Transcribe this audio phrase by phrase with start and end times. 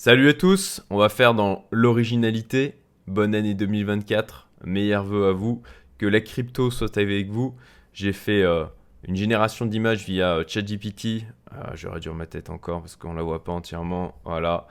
[0.00, 2.76] Salut à tous, on va faire dans l'originalité.
[3.08, 5.60] Bonne année 2024, meilleurs vœux à vous,
[5.98, 7.56] que la crypto soit avec vous.
[7.92, 8.66] J'ai fait euh,
[9.08, 11.24] une génération d'images via euh, ChatGPT.
[11.52, 14.14] Euh, J'aurais dû ma tête encore parce qu'on la voit pas entièrement.
[14.24, 14.68] Voilà,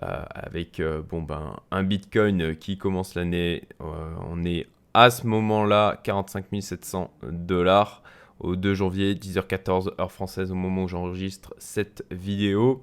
[0.00, 3.68] avec bon ben un Bitcoin qui commence l'année.
[3.78, 8.02] on est à ce moment-là 45 700 dollars
[8.40, 12.82] au 2 janvier 10h14 heure française au moment où j'enregistre cette vidéo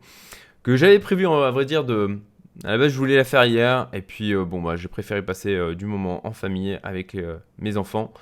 [0.64, 2.20] que j'avais prévu, à vrai dire, de.
[2.64, 5.24] À la base, je voulais la faire hier, et puis euh, bon, bah, j'ai préféré
[5.24, 8.14] passer euh, du moment en famille avec euh, mes enfants,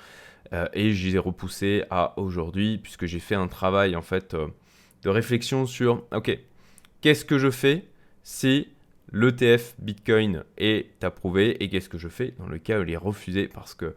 [0.72, 4.34] et les ai repoussés à aujourd'hui, puisque j'ai fait un travail en fait
[5.04, 6.36] de réflexion sur, ok,
[7.00, 7.84] qu'est-ce que je fais
[8.24, 8.66] si
[9.12, 12.96] l'ETF Bitcoin est approuvé, et qu'est-ce que je fais dans le cas où il est
[12.96, 13.94] refusé, parce que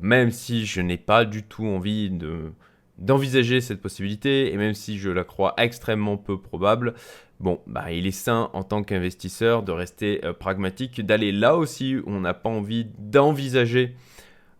[0.00, 2.50] même si je n'ai pas du tout envie de
[2.98, 6.94] d'envisager cette possibilité, et même si je la crois extrêmement peu probable,
[7.40, 11.96] bon, bah, il est sain en tant qu'investisseur de rester euh, pragmatique, d'aller là aussi
[11.96, 13.94] où on n'a pas envie d'envisager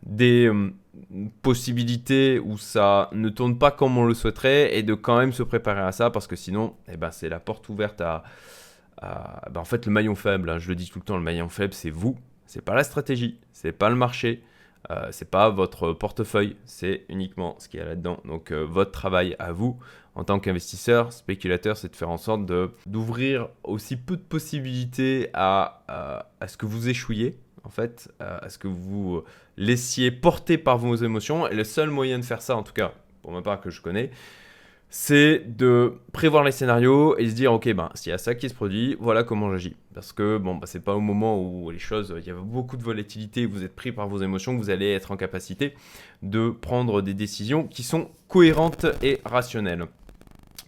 [0.04, 0.72] des euh,
[1.42, 5.42] possibilités où ça ne tourne pas comme on le souhaiterait, et de quand même se
[5.42, 8.22] préparer à ça, parce que sinon, eh ben, c'est la porte ouverte à...
[9.00, 11.48] Ben, en fait, le maillon faible, hein, je le dis tout le temps, le maillon
[11.48, 14.42] faible, c'est vous, c'est pas la stratégie, c'est pas le marché,
[14.90, 18.20] euh, c'est pas votre portefeuille, c'est uniquement ce qu'il y a là-dedans.
[18.24, 19.78] Donc euh, votre travail à vous
[20.14, 22.44] en tant qu'investisseur, spéculateur, c'est de faire en sorte
[22.86, 25.84] d'ouvrir aussi peu de possibilités à,
[26.40, 29.22] à, ce que vous échouiez, en fait, à ce que vous
[29.56, 31.46] laissiez porter par vos émotions.
[31.46, 33.82] Et le seul moyen de faire ça, en tout cas pour ma part que je
[33.82, 34.10] connais,
[34.90, 38.48] c'est de prévoir les scénarios et se dire ok ben s'il y a ça qui
[38.48, 39.76] se produit voilà comment j'agis.
[39.94, 42.82] Parce que bon c'est pas au moment où les choses il y a beaucoup de
[42.82, 45.74] volatilité vous êtes pris par vos émotions vous allez être en capacité
[46.22, 49.84] de prendre des décisions qui sont cohérentes et rationnelles.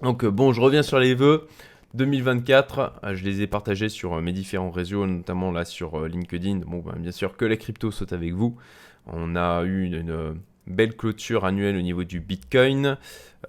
[0.02, 1.48] Donc euh, bon je reviens sur les vœux.
[1.94, 6.58] 2024 euh, je les ai partagés sur euh, mes différents réseaux notamment là sur LinkedIn.
[6.66, 8.58] Bon ben, bien sûr que la crypto saute avec vous.
[9.06, 10.36] On a eu une
[10.70, 12.96] belle clôture annuelle au niveau du Bitcoin.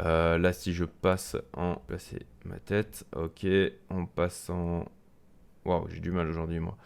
[0.02, 1.76] Euh, là, si je passe en...
[1.88, 3.06] Passer ma tête.
[3.16, 3.46] Ok,
[3.90, 4.86] on passe en...
[5.66, 6.78] Waouh, j'ai du mal aujourd'hui, moi.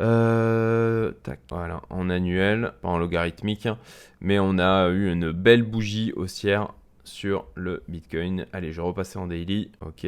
[0.00, 3.78] Euh, tac, voilà, en annuel, pas en logarithmique, hein.
[4.20, 6.72] mais on a eu une belle bougie haussière
[7.04, 8.46] sur le Bitcoin.
[8.52, 10.06] Allez, je repasse en daily, ok.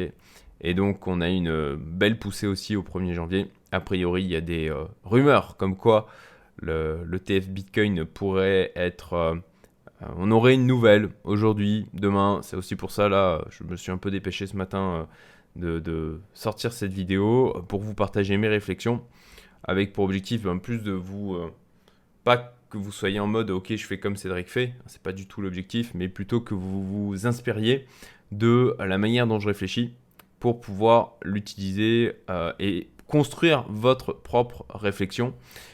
[0.61, 3.51] Et donc, on a une belle poussée aussi au 1er janvier.
[3.71, 6.07] A priori, il y a des euh, rumeurs comme quoi
[6.57, 9.13] le, TF Bitcoin pourrait être...
[9.13, 9.35] Euh,
[10.17, 12.41] on aurait une nouvelle aujourd'hui, demain.
[12.43, 15.07] C'est aussi pour ça, là, je me suis un peu dépêché ce matin
[15.61, 19.01] euh, de, sortir cette vidéo pour vous partager mes réflexions
[19.63, 21.35] avec pour objectif ben, plus de vous...
[21.35, 21.51] Euh,
[22.23, 25.27] pas que vous soyez en mode ok je fais comme Cédric fait, c'est pas du
[25.27, 27.85] tout l'objectif, mais plutôt que vous vous inspiriez
[28.31, 29.93] de la manière dont je réfléchis
[30.39, 32.13] pour pouvoir l'utiliser
[32.59, 35.33] et construire votre propre réflexion.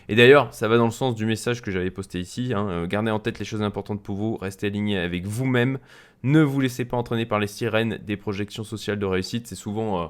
[0.09, 2.51] Et d'ailleurs, ça va dans le sens du message que j'avais posté ici.
[2.53, 2.67] Hein.
[2.67, 5.79] Euh, gardez en tête les choses importantes pour vous, restez aligné avec vous-même,
[6.23, 9.47] ne vous laissez pas entraîner par les sirènes des projections sociales de réussite.
[9.47, 10.07] C'est souvent, euh,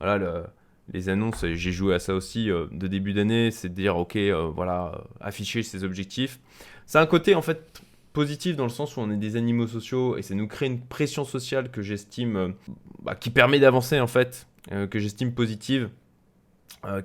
[0.00, 0.46] voilà,
[0.92, 4.18] les annonces, j'ai joué à ça aussi euh, de début d'année, c'est de dire, ok,
[4.54, 6.40] voilà, afficher ses objectifs.
[6.86, 10.16] C'est un côté, en fait, positif dans le sens où on est des animaux sociaux
[10.16, 12.54] et ça nous crée une pression sociale que j'estime,
[13.02, 14.46] bah, qui permet d'avancer, en fait,
[14.90, 15.90] que j'estime positive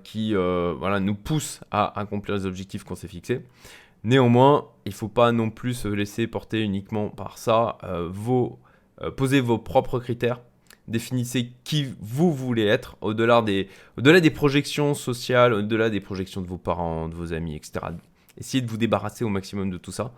[0.04, 3.42] qui euh, voilà, nous pousse à accomplir les objectifs qu'on s'est fixés.
[4.04, 7.78] Néanmoins, il ne faut pas non plus se laisser porter uniquement par ça.
[7.84, 8.60] Euh, vos,
[9.18, 10.40] posez vos propres critères,
[10.88, 16.48] définissez qui vous voulez être, au-delà des, au des projections sociales, au-delà des projections de
[16.48, 17.80] vos parents, de vos amis, etc.
[18.38, 20.14] Essayez de vous débarrasser au maximum de tout ça.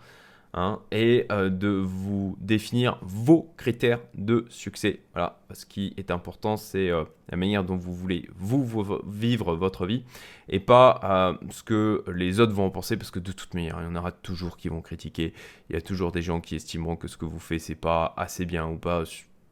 [0.54, 5.00] Hein, et euh, de vous définir vos critères de succès.
[5.14, 8.62] Voilà, ce qui est important, c'est euh, la manière dont vous voulez vous,
[9.06, 10.04] vivre votre vie
[10.50, 13.78] et pas euh, ce que les autres vont en penser, parce que de toute manière,
[13.80, 15.32] il y en aura toujours qui vont critiquer.
[15.70, 18.12] Il y a toujours des gens qui estimeront que ce que vous faites, c'est pas
[18.18, 19.04] assez bien ou pas,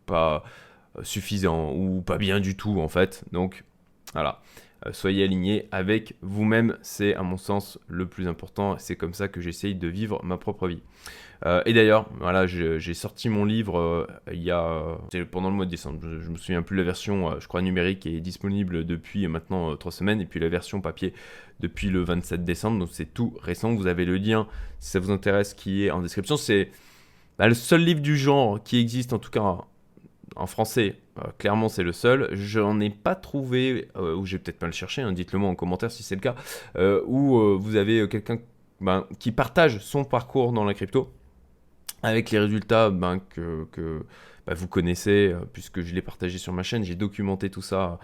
[0.05, 0.45] pas
[1.03, 3.25] suffisant ou pas bien du tout en fait.
[3.33, 3.65] Donc
[4.13, 4.43] voilà.
[4.87, 8.77] Euh, soyez aligné avec vous-même, c'est à mon sens le plus important.
[8.79, 10.81] C'est comme ça que j'essaye de vivre ma propre vie.
[11.47, 14.99] Euh, et d'ailleurs, voilà, j'ai sorti mon livre euh, il y a
[15.31, 15.99] pendant le mois de décembre.
[16.03, 19.93] Je, ne me souviens plus la version, je crois numérique est disponible depuis maintenant trois
[19.93, 21.15] semaines, et puis la version papier
[21.61, 22.79] depuis le 27 décembre.
[22.79, 23.75] Donc c'est tout récent.
[23.75, 24.47] Vous avez le lien
[24.79, 26.37] si ça vous intéresse qui est en description.
[26.37, 26.71] C'est
[27.39, 29.65] bah, le seul livre du genre qui existe en tout cas
[30.37, 32.29] en français, euh, clairement c'est le seul.
[32.33, 35.51] Je n'en ai pas trouvé, euh, ou j'ai peut-être pas le chercher, hein, dites-le moi
[35.51, 36.35] en commentaire si c'est le cas,
[36.77, 38.39] euh, où vous avez quelqu'un
[38.81, 41.13] ben, qui partage son parcours dans la crypto
[42.03, 43.67] avec les résultats ben, que,
[44.47, 47.99] bah, vous connaissez, puisque je l'ai partagé sur ma chaîne, j'ai documenté tout ça,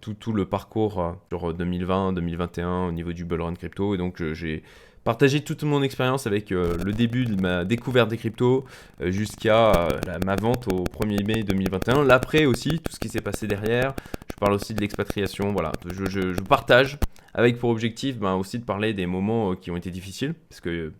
[0.00, 4.22] tout, tout, le parcours sur 2020, 2021 au niveau du bull run crypto, et donc
[4.34, 4.62] j'ai
[5.04, 8.64] partager toute mon expérience avec euh, le début de ma découverte des cryptos
[9.00, 12.04] euh, jusqu'à euh, ma vente au 1er mai 2021.
[12.04, 13.94] L'après aussi, tout ce qui s'est passé derrière.
[14.30, 15.52] Je parle aussi de l'expatriation.
[15.52, 16.98] Voilà, je, partage
[17.34, 20.92] avec pour objectif ben, aussi de parler des moments qui ont été difficiles, parce qu'il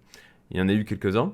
[0.51, 1.33] il y en a eu quelques-uns.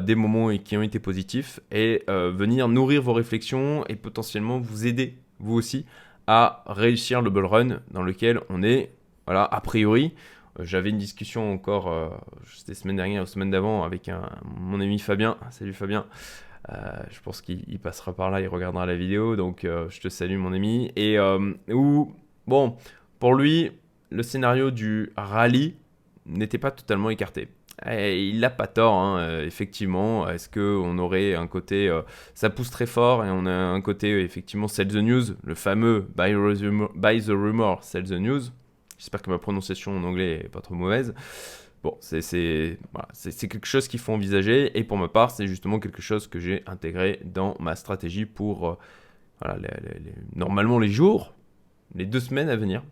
[0.00, 5.18] des moments qui ont été positifs et venir nourrir vos réflexions et potentiellement vous aider,
[5.38, 5.84] vous aussi,
[6.26, 8.92] à réussir le bull run dans lequel on est,
[9.26, 10.14] voilà, a priori,
[10.62, 12.08] j'avais une discussion encore, euh,
[12.46, 15.36] c'était semaine dernière ou semaine d'avant, avec un, mon ami Fabien.
[15.50, 16.06] Salut Fabien.
[16.70, 16.74] Euh,
[17.10, 19.36] je pense qu'il passera par là, il regardera la vidéo.
[19.36, 20.92] Donc je te salue mon ami.
[20.96, 21.18] Et
[21.68, 22.14] où,
[22.46, 22.76] bon,
[23.18, 23.70] pour lui,
[24.10, 25.76] le scénario du rallye
[26.26, 27.48] n'était pas totalement écarté.
[27.90, 30.28] Et il n'a pas tort, hein, effectivement.
[30.28, 31.90] Est-ce qu'on aurait un côté,
[32.34, 36.06] ça pousse très fort, et on a un côté, effectivement, sell the news, le fameux
[36.14, 36.34] buy,
[36.94, 38.52] buy the rumor, sell the news?
[39.00, 41.14] J'espère que ma prononciation en anglais est pas trop mauvaise.
[41.82, 42.36] Bon, c'est
[43.48, 44.78] quelque chose qu'il faut envisager.
[44.78, 48.78] Et pour ma part, c'est justement quelque chose que j'ai intégré dans ma stratégie pour
[49.46, 49.54] euh,
[50.36, 51.32] normalement les jours,
[51.94, 52.82] les deux semaines à venir.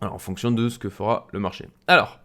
[0.00, 1.66] Alors, en fonction de ce que fera le marché.
[1.88, 2.20] Alors,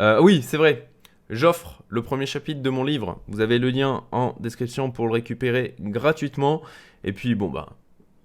[0.00, 0.90] euh, oui, c'est vrai.
[1.30, 3.22] J'offre le premier chapitre de mon livre.
[3.28, 6.60] Vous avez le lien en description pour le récupérer gratuitement.
[7.04, 7.76] Et puis, bon, bah,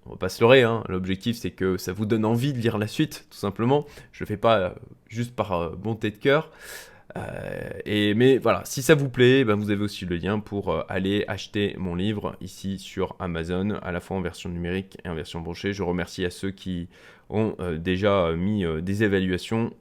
[0.07, 0.83] on va pas se leurrer, hein.
[0.88, 3.86] l'objectif c'est que ça vous donne envie de lire la suite, tout simplement.
[4.12, 4.69] Je le fais pas euh,
[5.07, 6.51] juste par euh, bonté de cœur.
[7.15, 11.25] Euh, mais voilà, si ça vous plaît, ben vous avez aussi le lien pour aller
[11.27, 15.42] acheter mon livre ici sur Amazon, à la fois en version numérique et en version
[15.42, 15.74] brochée.
[15.74, 16.89] Je remercie à ceux qui
[17.30, 19.74] ont déjà mis des évaluations.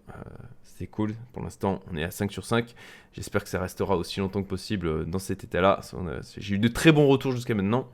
[0.62, 2.74] c'est cool, pour l'instant on est à 5 sur 5.
[3.12, 5.80] J'espère que ça restera aussi longtemps que possible dans cet état-là.
[6.38, 7.88] J'ai eu de très bons retours jusqu'à maintenant.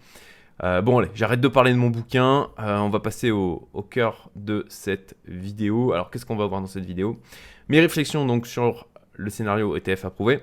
[0.63, 4.31] Euh, bon allez, j'arrête de parler de mon bouquin, euh, on va passer au, cœur
[4.37, 5.93] de cette vidéo.
[5.93, 7.21] Alors qu'est-ce qu'on va voir dans cette vidéo?
[7.69, 10.41] Mes réflexions donc sur le scénario ETF approuvé,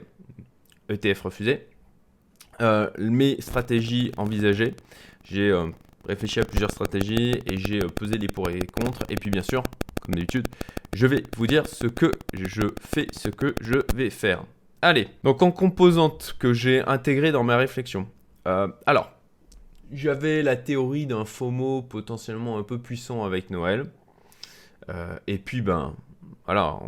[0.89, 1.67] ETF refusé,
[2.61, 4.75] euh, mes stratégies envisagées.
[5.23, 5.53] J'ai
[6.05, 9.03] réfléchi à plusieurs stratégies et j'ai pesé les pour et les contre.
[9.09, 9.63] Et puis bien sûr,
[10.01, 10.47] comme d'habitude,
[10.93, 14.43] je vais vous dire ce que je fais, ce que je vais faire.
[14.81, 18.07] Allez, donc en composante que j'ai intégrée dans ma réflexion.
[18.85, 19.11] alors,
[19.91, 23.85] j'avais la théorie d'un FOMO potentiellement un peu puissant avec Noël.
[24.89, 25.93] Euh, et puis, ben,
[26.45, 26.79] voilà,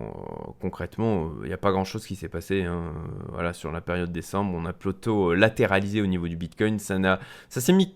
[0.59, 2.63] concrètement, il n'y a pas grand chose qui s'est passé.
[2.63, 2.94] Hein.
[3.30, 6.80] Voilà, sur la période décembre, on a plutôt latéralisé au niveau du Bitcoin.
[6.80, 7.19] Ça,
[7.50, 7.94] ça s'est mis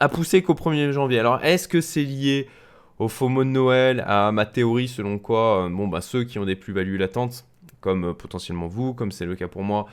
[0.00, 1.20] à pousser qu'au 1er janvier.
[1.20, 2.48] Alors, est-ce que c'est lié
[2.98, 6.44] au FOMO de Noël, à ma théorie selon quoi, euh, bon, ben, ceux qui ont
[6.44, 7.44] des plus-values latentes,
[7.80, 9.86] comme euh, potentiellement vous, comme c'est le cas pour moi,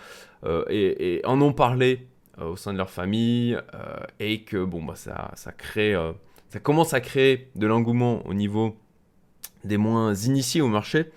[0.70, 2.11] et en ont parlé euh,
[2.50, 6.12] au sein de leur famille euh, et que bon bah ça, ça crée euh,
[6.50, 8.76] ça commence à créer de l'engouement au niveau
[9.64, 11.12] des moins initiés au marché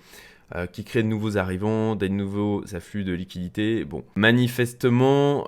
[0.71, 3.83] qui crée de nouveaux arrivants, des nouveaux afflux de liquidités.
[3.83, 5.45] Bon, manifestement,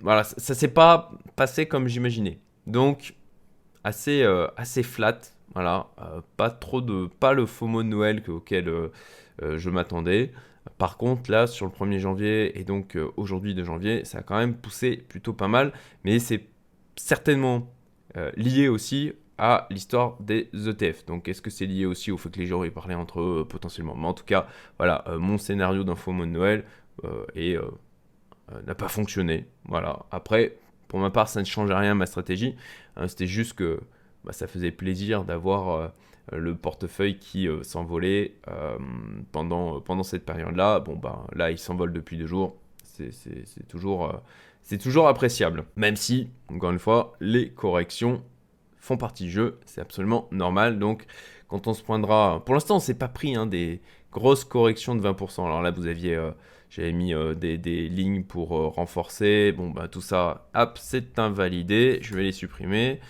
[0.00, 2.38] voilà, ça, ça s'est pas passé comme j'imaginais.
[2.68, 3.14] Donc,
[3.82, 4.24] assez,
[4.56, 5.18] assez flat,
[5.54, 5.88] voilà,
[6.36, 8.72] pas trop de, pas le FOMO de Noël auquel
[9.42, 10.32] je m'attendais.
[10.78, 14.22] Par contre, là, sur le 1er janvier et donc euh, aujourd'hui de janvier, ça a
[14.22, 15.72] quand même poussé plutôt pas mal,
[16.04, 16.46] mais c'est
[16.96, 17.72] certainement
[18.16, 21.04] euh, lié aussi à l'histoire des ETF.
[21.06, 23.40] Donc, est-ce que c'est lié aussi au fait que les gens aient parlé entre eux
[23.40, 23.96] euh, potentiellement?
[23.96, 24.46] Mais en tout cas,
[24.78, 26.64] voilà, mon scénario d'info de Noël
[27.34, 27.56] et
[28.66, 29.48] n'a pas fonctionné.
[29.64, 30.04] Voilà.
[30.10, 30.58] Après,
[30.92, 32.54] pour ma part, ça ne change rien à ma stratégie.
[32.96, 33.80] Hein, c'était juste que
[34.24, 35.88] bah, ça faisait plaisir d'avoir euh,
[36.38, 38.76] le portefeuille qui euh, s'envolait euh,
[39.32, 40.80] pendant, pendant cette période-là.
[40.80, 42.56] Bon, ben là, il s'envole depuis deux jours.
[42.82, 45.64] C'est toujours, appréciable.
[45.76, 48.22] Même si, encore une fois, les corrections
[48.78, 49.58] font partie du jeu.
[49.64, 50.78] C'est absolument normal.
[50.78, 51.06] Donc,
[51.48, 52.42] quand on se poindra.
[52.44, 53.80] Pour l'instant, on s'est pas pris hein, des
[54.12, 55.44] grosses corrections de 20%.
[55.44, 56.20] Alors là, vous aviez.
[56.70, 59.52] j'avais mis des, des, lignes pour renforcer.
[59.52, 61.98] Bon, bah, tout ça, hop, c'est invalidé.
[62.02, 63.00] Je vais les supprimer.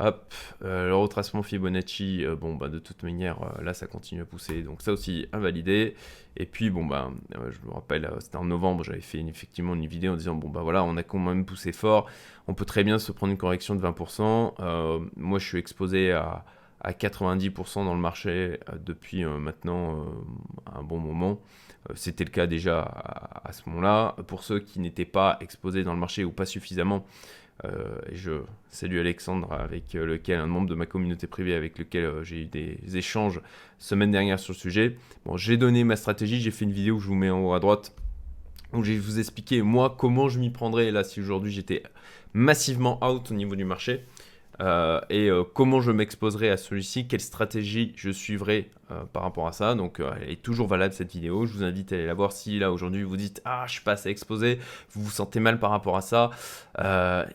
[0.00, 4.22] Hop, euh, le retracement Fibonacci, euh, bon bah de toute manière euh, là ça continue
[4.22, 5.96] à pousser, donc ça aussi invalidé.
[6.36, 10.12] Et puis bon bah je me rappelle, c'était en novembre, j'avais fait effectivement une vidéo
[10.12, 12.06] en disant bon bah voilà on a quand même poussé fort,
[12.46, 15.08] on peut très bien se prendre une correction de 20%.
[15.16, 16.44] moi je suis exposé à,
[16.84, 20.06] 90% dans le marché depuis maintenant
[20.72, 21.40] un bon moment.
[21.96, 22.82] C'était le cas déjà
[23.44, 24.14] à ce moment-là.
[24.28, 27.04] Pour ceux qui n'étaient pas exposés dans le marché ou pas suffisamment,
[27.64, 31.78] euh, et je salue Alexandre, avec euh, lequel, un membre de ma communauté privée, avec
[31.78, 33.40] lequel euh, j'ai eu des échanges
[33.78, 34.96] semaine dernière sur le sujet.
[35.24, 37.52] Bon, j'ai donné ma stratégie, j'ai fait une vidéo que je vous mets en haut
[37.52, 37.94] à droite,
[38.72, 40.90] où je vais vous expliquer moi comment je m'y prendrais.
[40.92, 41.82] Là, si aujourd'hui j'étais
[42.32, 44.04] massivement out au niveau du marché.
[44.60, 49.46] Euh, et euh, comment je m'exposerai à celui-ci, quelle stratégie je suivrai euh, par rapport
[49.46, 49.74] à ça?
[49.74, 51.46] Donc elle est toujours valable cette vidéo.
[51.46, 53.82] Je vous invite à aller la voir si là aujourd'hui vous dites ah je suis
[53.82, 54.58] pas assez exposé,
[54.92, 56.30] vous vous sentez mal par rapport à ça.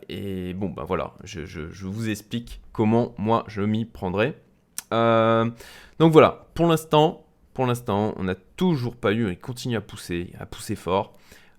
[0.09, 4.35] et bon ben voilà, je, vous explique comment moi je m'y prendrai.
[4.91, 10.31] donc voilà, pour l'instant, pour l'instant, on n'a toujours pas eu, et continue à pousser,
[10.39, 11.15] à pousser fort.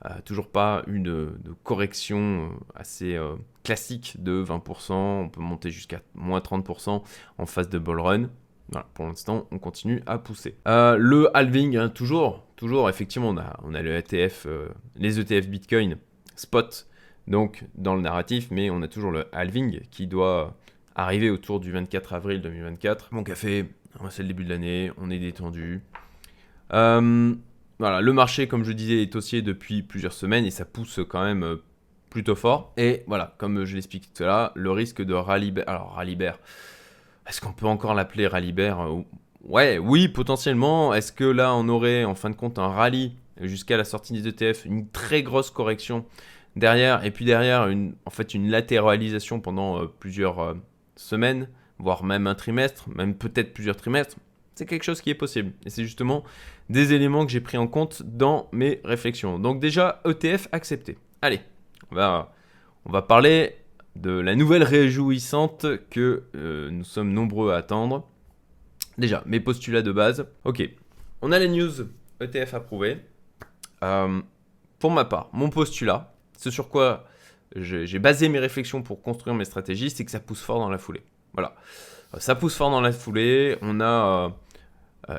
[0.07, 5.71] Euh, toujours pas une de, correction euh, assez euh, classique de 20%, on peut monter
[5.71, 7.03] jusqu'à moins 30%
[7.39, 8.31] en phase de ball run.
[8.95, 10.57] Pour l'instant, on continue à pousser.
[10.67, 13.29] le halving, hein, toujours, toujours, effectivement,
[13.63, 14.47] on a, le ETF,
[14.97, 15.99] les ETF Bitcoin
[16.35, 16.89] spot,
[17.29, 20.57] donc dans le narratif, mais on a toujours le halving qui doit
[20.95, 23.09] arriver autour du 24 avril 2024.
[23.13, 23.67] Mon café,
[24.11, 25.83] c'est le début de l'année, on est détendu.
[26.73, 27.35] Euh,
[27.79, 31.25] voilà, le marché, comme je disais, est haussier depuis plusieurs semaines et ça pousse quand
[31.25, 31.57] même euh,
[32.09, 32.73] plutôt fort.
[32.77, 36.17] Et voilà, comme je l'expliquais tout à l'heure, le risque de rallye Alors, rallye
[37.27, 39.03] est-ce qu'on peut encore l'appeler rallye euh,
[39.43, 40.95] Ouais, oui, potentiellement.
[40.95, 44.29] Est-ce que là, on aurait en fin de compte un rallye jusqu'à la sortie des
[44.29, 46.05] ETF, une très grosse correction
[46.55, 50.55] derrière, et puis derrière, une, en fait, une latéralisation pendant euh, plusieurs
[50.95, 54.17] semaines, voire même un trimestre, même peut-être plusieurs trimestres
[54.55, 55.53] c'est quelque chose qui est possible.
[55.65, 56.25] Et c'est justement
[56.71, 59.39] des éléments que j'ai pris en compte dans mes réflexions.
[59.39, 60.97] Donc déjà, ETF accepté.
[61.23, 61.41] Allez,
[61.91, 63.57] on va, parler
[63.97, 68.09] de la nouvelle réjouissante que euh, nous sommes nombreux à attendre.
[68.99, 70.27] Déjà, mes postulats de base.
[70.45, 70.69] Ok,
[71.23, 71.89] on a les news
[72.21, 72.99] ETF approuvées.
[73.83, 74.21] Euh,
[74.79, 77.05] pour ma part, mon postulat, ce sur quoi
[77.57, 80.79] j'ai basé mes réflexions pour construire mes stratégies, c'est que ça pousse fort dans la
[80.79, 81.03] foulée.
[81.35, 81.55] Voilà.
[82.19, 83.57] Ça pousse fort dans la foulée.
[83.63, 84.29] On a euh,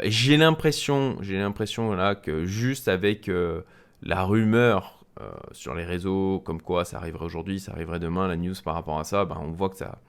[0.01, 3.61] et j'ai l'impression, j'ai l'impression là que juste avec euh,
[4.01, 8.35] la rumeur euh, sur les réseaux, comme quoi ça arriverait aujourd'hui, ça arriverait demain, la
[8.35, 9.99] news par rapport à ça, ben, on voit que ça,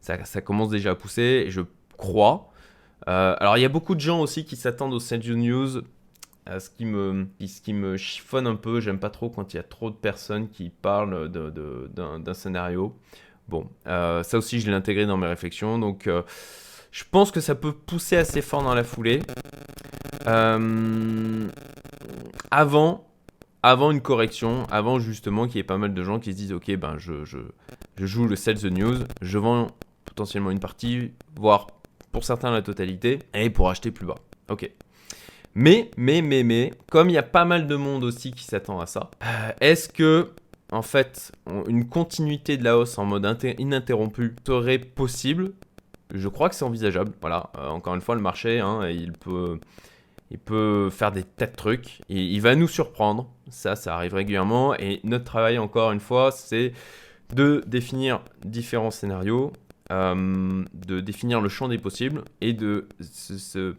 [0.00, 1.44] ça, commence déjà à pousser.
[1.46, 1.62] Et je
[1.96, 2.50] crois.
[3.06, 5.82] alors il y a beaucoup de gens aussi qui s'attendent au Send News.
[6.46, 9.60] ce, qui me, ce qui me chiffonne un peu, j'aime pas trop quand il y
[9.60, 12.96] a trop de personnes qui parlent d'un scénario.
[13.48, 15.78] Bon, ça aussi je l'ai intégré dans mes réflexions.
[15.78, 16.08] Donc
[16.96, 19.20] je pense que ça peut pousser assez fort dans la foulée.
[20.26, 21.46] Euh,
[22.50, 23.06] avant,
[23.62, 26.52] avant une correction, avant justement qu'il y ait pas mal de gens qui se disent
[26.54, 27.12] ok ben je,
[27.98, 29.66] joue le sell the news, je vends
[30.06, 31.66] potentiellement une partie, voire
[32.12, 34.16] pour certains la totalité, et pour acheter plus bas.
[34.48, 34.70] Ok.
[35.54, 38.80] Mais, mais, mais, mais, comme il y a pas mal de monde aussi qui s'attend
[38.80, 40.30] à ça, euh, est-ce que,
[40.72, 41.30] en fait,
[41.68, 45.52] une continuité de la hausse en mode ininterrompu serait possible
[46.12, 47.12] je crois que c'est envisageable.
[47.20, 49.58] Voilà, euh, encore une fois, le marché, hein, il, peut,
[50.30, 52.00] il peut faire des tas de trucs.
[52.08, 53.30] il va nous surprendre.
[53.50, 54.74] Ça, ça arrive régulièrement.
[54.74, 56.72] Et notre travail, encore une fois, c'est
[57.34, 59.52] de définir différents scénarios,
[59.90, 63.74] euh, de définir le champ des possibles et de se,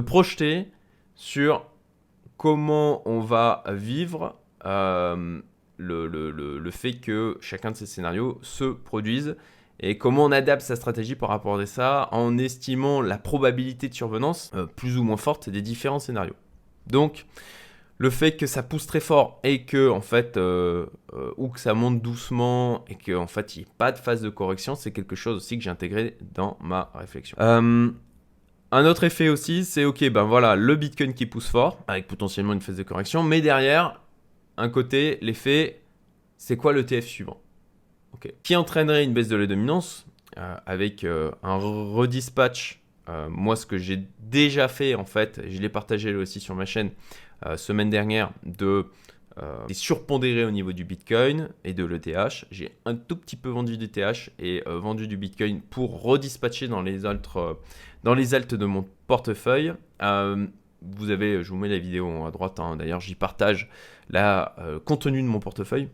[0.00, 0.68] projeter
[1.14, 1.66] sur
[2.36, 5.40] comment on va vivre euh,
[5.78, 9.36] le, fait que chacun de ces scénarios se produise
[9.80, 13.94] et comment on adapte sa stratégie par rapport à ça en estimant la probabilité de
[13.94, 16.36] survenance euh, plus ou moins forte des différents scénarios.
[16.86, 17.26] Donc,
[17.98, 21.60] le fait que ça pousse très fort et que en fait euh, euh, ou que
[21.60, 24.74] ça monte doucement et qu'en en fait il n'y ait pas de phase de correction,
[24.74, 27.36] c'est quelque chose aussi que j'ai intégré dans ma réflexion.
[27.40, 32.52] un autre effet aussi, c'est ok, ben voilà, le Bitcoin qui pousse fort avec potentiellement
[32.52, 34.00] une phase de correction, mais derrière,
[34.58, 35.80] un côté, l'effet,
[36.36, 37.40] c'est quoi le TF suivant?
[38.42, 40.06] Qui entraînerait une baisse de la dominance
[40.38, 42.82] euh, avec euh, un redispatch.
[43.08, 46.66] Euh, moi, ce que j'ai déjà fait, en fait, je l'ai partagé aussi sur ma
[46.66, 46.90] chaîne
[47.56, 48.86] semaine dernière, de
[49.68, 52.46] des surpondérés au niveau du Bitcoin et de l'ETH.
[52.50, 56.80] J'ai un tout petit peu vendu du TH et vendu du Bitcoin pour redispatcher dans
[56.80, 57.28] les altes,
[58.54, 59.74] de mon portefeuille.
[60.00, 62.76] vous avez, je vous mets la vidéo à droite, hein.
[62.76, 63.68] d'ailleurs j'y partage
[64.08, 64.56] la
[64.86, 65.90] contenu de mon portefeuille.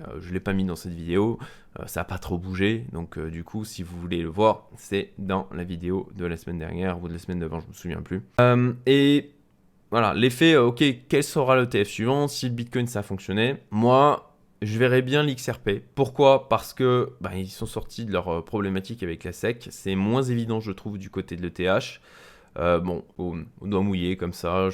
[0.00, 1.38] Euh, je ne l'ai pas mis dans cette vidéo,
[1.78, 4.68] euh, ça n'a pas trop bougé, donc euh, du coup si vous voulez le voir,
[4.76, 7.72] c'est dans la vidéo de la semaine dernière ou de la semaine d'avant, je me
[7.72, 8.22] souviens plus.
[8.86, 9.30] et
[9.90, 12.26] voilà, l'effet, ok, quel sera le TF suivant?
[12.26, 15.82] Si le Bitcoin ça a fonctionné Moi, je verrais bien l'XRP.
[15.94, 16.48] Pourquoi?
[16.48, 19.68] Parce que bah, ils sont sortis de leur problématique avec la SEC.
[19.70, 22.00] C'est moins évident, je trouve, du côté de l'ETH.
[22.58, 24.68] Euh, bon, au, doigt mouillé comme ça,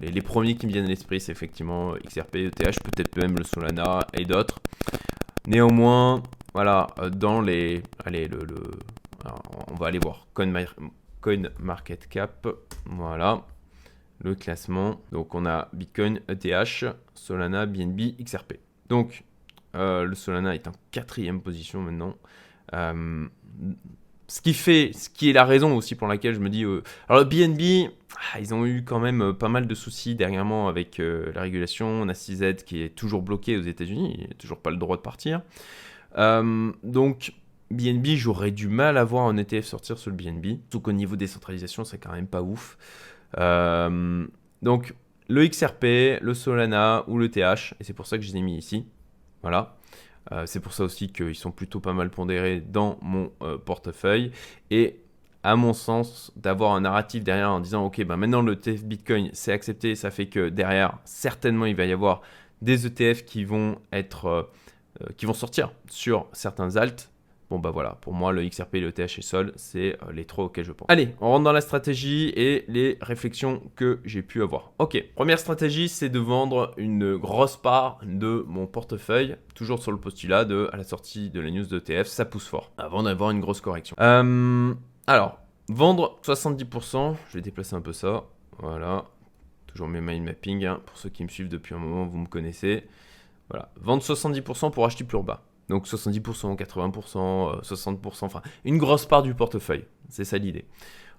[0.00, 4.06] les, premiers qui me viennent à l'esprit, c'est effectivement XRP, ETH, peut-être même le Solana
[4.12, 4.60] et d'autres.
[5.46, 6.22] Néanmoins,
[6.52, 7.82] voilà, euh, dans les.
[8.04, 8.44] Allez, le.
[9.68, 10.26] on va aller voir.
[10.34, 10.52] Coin,
[11.20, 12.46] Coin Market Cap.
[12.86, 13.46] Voilà.
[14.20, 15.00] Le classement.
[15.10, 16.84] Donc, on a Bitcoin, ETH,
[17.14, 18.54] Solana, BNB, XRP.
[18.88, 19.24] Donc,
[19.74, 22.14] le Solana est en quatrième position maintenant.
[24.32, 26.64] Ce qui fait, ce qui est la raison aussi pour laquelle je me dis,
[27.08, 30.98] alors le BNB, ah, ils ont eu quand même pas mal de soucis dernièrement avec
[30.98, 31.86] la régulation.
[31.86, 35.02] On a qui est toujours bloqué aux États-Unis, il n'a toujours pas le droit de
[35.02, 35.42] partir.
[36.16, 37.34] donc
[37.72, 40.58] BNB, j'aurais du mal à voir un ETF sortir sur le BNB.
[40.70, 42.76] Tout qu'au niveau décentralisation, c'est quand même pas ouf.
[43.38, 44.26] Euh,
[44.60, 44.94] donc,
[45.28, 48.42] le XRP, le Solana ou le TH, et c'est pour ça que je les ai
[48.42, 48.86] mis ici.
[49.40, 49.76] Voilà.
[50.30, 54.30] Euh, c'est pour ça aussi qu'ils sont plutôt pas mal pondérés dans mon euh, portefeuille.
[54.70, 55.00] Et
[55.42, 59.30] à mon sens, d'avoir un narratif derrière en disant Ok, ben maintenant le ETF Bitcoin
[59.32, 62.22] c'est accepté, ça fait que derrière, certainement il va y avoir
[62.60, 64.50] des ETF qui vont être.
[65.16, 67.11] qui vont sortir sur certains alts
[67.52, 70.46] Bon bah voilà, pour moi le XRP, le TH et Sol, c'est euh, les trois
[70.46, 70.86] auxquels je pense.
[70.88, 74.72] Allez, on rentre dans la stratégie et les réflexions que j'ai pu avoir.
[74.78, 79.98] Ok, première stratégie, c'est de vendre une grosse part de mon portefeuille, toujours sur le
[79.98, 83.40] postulat de à la sortie de la news d'ETF, ça pousse fort, avant d'avoir une
[83.40, 83.96] grosse correction.
[84.00, 84.72] Euh,
[85.06, 88.24] alors, vendre 70%, je vais déplacer un peu ça,
[88.60, 89.04] voilà,
[89.66, 90.80] toujours mes mind mapping, hein.
[90.86, 92.84] pour ceux qui me suivent depuis un moment, vous me connaissez.
[93.50, 95.44] Voilà, vendre 70% pour acheter plus bas.
[95.72, 99.86] Donc 70%, 80%, 60%, enfin une grosse part du portefeuille.
[100.10, 100.66] C'est ça l'idée.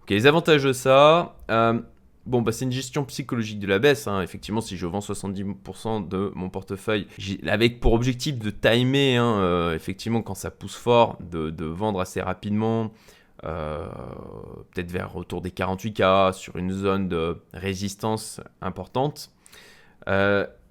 [0.04, 1.38] Ok, les avantages de ça.
[1.50, 1.82] Euh,
[2.28, 4.06] bon, bah, c'est une gestion psychologique de la baisse.
[4.08, 4.22] Hein.
[4.22, 7.08] Effectivement, si je vends 70% de mon portefeuille,
[7.48, 12.22] avec pour objectif de timer, hein, euh, effectivement, quand ça pousse fort, de, vendre assez
[12.22, 12.92] rapidement,
[13.44, 13.88] euh,
[14.70, 19.32] peut-être vers autour des 48K, sur une zone de résistance importante.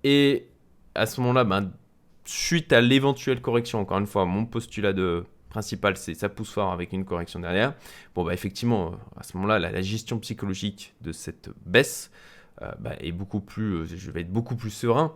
[0.05, 0.47] et
[0.95, 1.73] à ce moment-là, ben,
[2.25, 4.93] suite à l'éventuelle correction, encore une fois, mon postulat
[5.53, 7.75] principal, c'est ça pousse fort avec une correction derrière.
[8.15, 12.11] Bon, bah effectivement, euh, à ce moment-là, la, gestion psychologique de cette baisse
[12.63, 15.15] euh, bah, est beaucoup plus, euh, je vais être beaucoup plus serein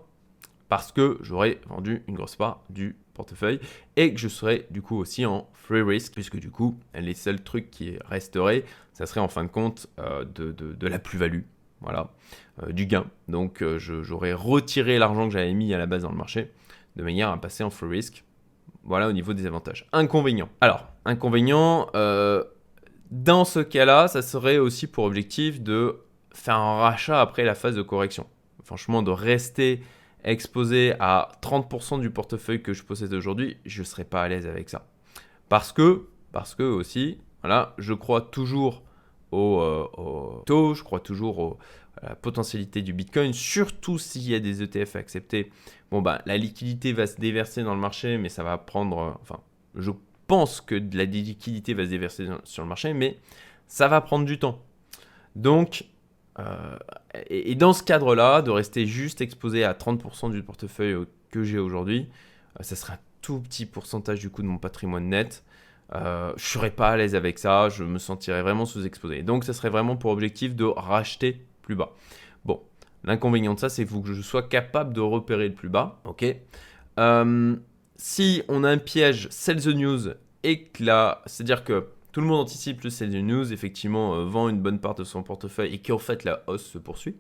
[0.69, 3.61] parce que j'aurai vendu une grosse part du portefeuille
[3.97, 7.41] et que je serai du coup aussi en free risk puisque du coup les seuls
[7.43, 11.43] trucs qui resteraient ça serait en fin de compte de, la plus-value.
[11.81, 12.11] Voilà.
[12.71, 13.07] Du gain.
[13.29, 16.51] Donc j'aurais retiré l'argent que j'avais mis à la base dans le marché
[16.97, 18.25] de manière à passer en free risk.
[18.83, 19.87] Voilà au niveau des avantages.
[19.93, 20.49] Inconvénients.
[20.61, 22.45] Alors, inconvénient, euh,
[23.11, 26.01] dans ce cas-là, ça serait aussi pour objectif de
[26.33, 28.27] faire un rachat après la phase de correction.
[28.63, 29.83] Franchement, de rester
[30.25, 34.47] exposé à 30% du portefeuille que je possède aujourd'hui, je ne serais pas à l'aise
[34.47, 34.89] avec ça.
[35.49, 38.83] Parce que, parce que aussi, voilà, je crois toujours
[39.31, 41.59] au, euh, au taux, je crois toujours au,
[42.03, 45.51] la potentialité du Bitcoin, surtout s'il y a des ETF acceptés.
[45.91, 48.99] Bon, bah, la liquidité va se déverser dans le marché, mais ça va prendre.
[48.99, 49.41] Euh, enfin,
[49.75, 49.93] je
[50.27, 53.19] pense que de la liquidité va se déverser sur le marché, mais
[53.69, 54.63] ça va prendre du temps.
[55.35, 55.85] Donc,
[56.39, 56.77] euh,
[57.29, 62.09] et, dans ce cadre-là, de rester juste exposé à 30% du portefeuille que j'ai aujourd'hui,
[62.59, 65.45] euh, ça serait un tout petit pourcentage du coup de mon patrimoine net.
[65.95, 69.23] Euh, je serais pas à l'aise avec ça, je me sentirais vraiment sous-exposé.
[69.23, 71.93] Donc, ça serait vraiment pour objectif de racheter plus bas.
[72.45, 72.63] Bon,
[73.05, 76.01] l'inconvénient de ça, c'est qu'il faut que je sois capable de repérer le plus bas.
[76.05, 76.25] Ok.
[76.99, 77.57] Euh,
[77.97, 82.27] si on a un piège sell the news et que là, c'est-à-dire que tout le
[82.27, 85.75] monde anticipe le sell the news, effectivement, euh, vend une bonne part de son portefeuille
[85.75, 87.17] et qu'en fait la hausse se poursuit.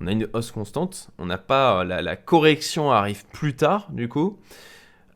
[0.00, 4.38] On a une hausse constante, on n'a pas la, correction arrive plus tard du coup.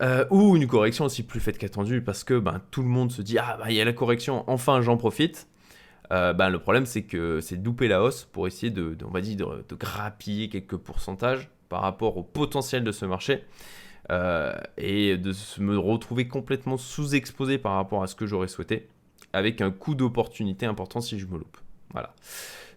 [0.01, 3.21] Euh, ou une correction aussi plus faite qu'attendue parce que ben, tout le monde se
[3.21, 5.48] dit ah bah, il y a la correction enfin j'en profite
[6.13, 9.21] euh, ben, le problème c'est que c'est de la hausse pour essayer de, on va
[9.21, 13.45] dire, de, grappiller quelques pourcentages par rapport au potentiel de ce marché
[14.11, 18.89] euh, et de me retrouver complètement sous-exposé par rapport à ce que j'aurais souhaité
[19.35, 21.59] avec un coût d'opportunité important si je me loupe.
[21.93, 22.15] Voilà.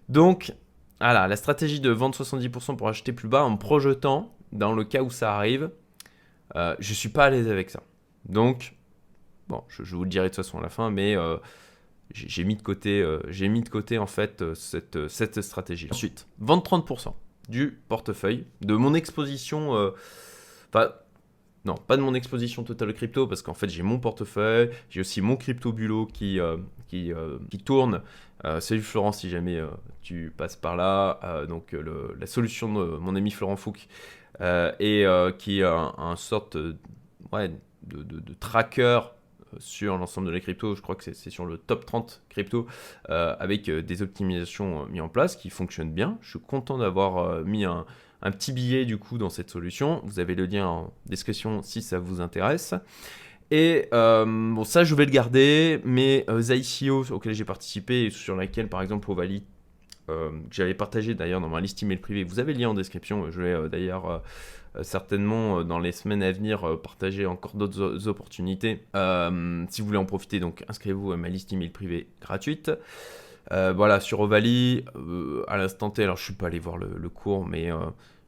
[0.10, 0.54] Donc,
[1.00, 4.84] voilà, la stratégie de vendre 70% pour acheter plus bas en me projetant dans le
[4.84, 5.72] cas où ça arrive,
[6.58, 7.82] euh, je suis pas à l'aise avec ça.
[8.26, 8.76] Donc,
[9.48, 11.16] bon, je, vous le dirai de toute façon à la fin, mais
[12.14, 15.88] j'ai mis de côté, euh, mis de côté en fait euh, cette, euh, stratégie.
[15.92, 17.14] Ensuite, vendre 30%
[17.50, 19.72] du portefeuille, de mon exposition,
[20.70, 20.94] enfin,
[21.66, 25.22] non, pas de mon exposition totale crypto, parce qu'en fait j'ai mon portefeuille, j'ai aussi
[25.22, 26.40] mon crypto bulot qui,
[26.88, 27.14] qui,
[27.66, 28.04] tourne.
[28.60, 29.60] salut Florent si jamais
[30.02, 31.46] tu passes par là.
[31.50, 31.76] donc
[32.20, 33.90] la solution de mon ami Florent Fouque,
[34.40, 35.06] et
[35.40, 36.78] qui est un, un sorte de
[38.40, 39.02] tracker
[39.60, 40.76] sur l'ensemble de la crypto.
[40.76, 42.68] Je crois que c'est sur le top 30 crypto
[43.10, 46.18] euh, avec euh, des optimisations euh, mises en place qui fonctionnent bien.
[46.22, 47.86] Je suis content d'avoir mis un,
[48.22, 50.02] petit billet du coup dans cette solution.
[50.06, 52.74] Vous avez le lien en description si ça vous intéresse.
[53.50, 56.42] Et bon, ça, je vais le garder, mais euh,
[57.12, 59.44] auxquels j'ai participé et sur lesquels, par exemple, Ovali
[60.08, 62.26] que j'avais partagé d'ailleurs dans ma liste email privée.
[62.26, 63.32] Vous avez le lien en description.
[63.32, 64.22] Je vais d'ailleurs
[64.82, 68.84] certainement dans les semaines à venir partager encore d'autres opportunités.
[68.94, 72.72] si vous voulez en profiter, donc inscrivez-vous à ma liste email privée gratuite.
[73.50, 74.86] voilà, sur Ovalie,
[75.48, 77.70] à l'instant T, alors je suis pas allé voir le, cours, mais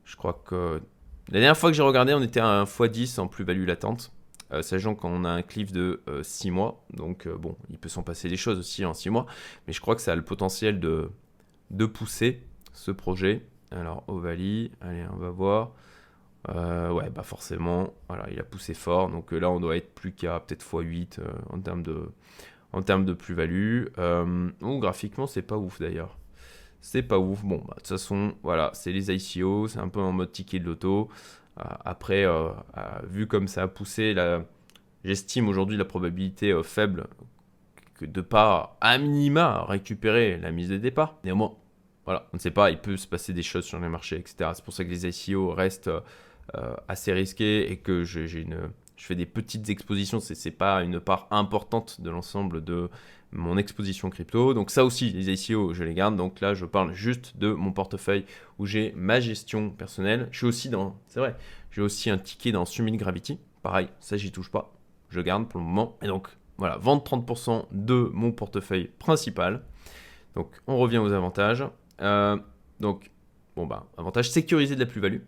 [0.04, 0.82] je crois que
[1.30, 4.12] la dernière fois que j'ai regardé, on était à un x10 en plus-value latente.
[4.54, 6.86] Euh, sachant qu'on a un cliff de 6 euh, mois.
[6.94, 9.26] Donc euh, bon, il peut s'en passer des choses aussi en 6 mois.
[9.66, 11.10] Mais je crois que ça a le potentiel de,
[11.72, 13.46] de pousser ce projet.
[13.72, 15.72] Alors Ovalie, allez, on va voir.
[16.50, 19.10] Ouais, bah forcément, voilà, il a poussé fort.
[19.10, 22.10] Donc là, on doit être plus qu'à peut-être x8 en termes de,
[22.74, 23.86] en de plus-value.
[24.62, 26.18] ou graphiquement, c'est pas ouf d'ailleurs.
[26.84, 27.44] C'est pas ouf.
[27.46, 30.60] Bon, bah, de toute façon, voilà, c'est les ICO, c'est un peu en mode ticket
[30.60, 30.78] de.
[31.60, 34.14] Euh, après, euh, euh, vu comme ça a poussé,
[35.06, 37.08] j'estime aujourd'hui la probabilité faible
[37.94, 41.16] que de pas à minima récupérer la mise de départ.
[41.24, 41.56] Néanmoins,
[42.04, 44.52] voilà, on ne sait pas, il peut se passer des choses sur les marchés, etc.
[44.54, 45.90] C'est pour ça que les ICO restent
[46.88, 50.20] assez risqués et que j'ai une, je fais des petites expositions.
[50.20, 52.90] C'est pas une part importante de l'ensemble de
[53.34, 54.54] mon exposition crypto.
[54.54, 56.16] Donc ça aussi, les ICO, je les garde.
[56.16, 58.26] Donc là, je parle juste de mon portefeuille
[58.60, 60.30] où j'ai ma gestion personnelle.
[60.32, 61.36] Je suis aussi dans, c'est vrai,
[61.72, 63.40] j'ai aussi un ticket dans Summit Gravity.
[63.62, 64.74] Pareil, ça j'y touche pas.
[65.10, 65.98] Je garde pour le moment.
[66.02, 66.28] Et donc
[66.58, 69.64] voilà, vendre 30% de mon portefeuille principal.
[70.36, 71.64] Donc on revient aux avantages.
[72.02, 72.38] Euh,
[72.80, 73.12] donc
[73.56, 75.22] bon bah avantage sécurisé de la plus-value.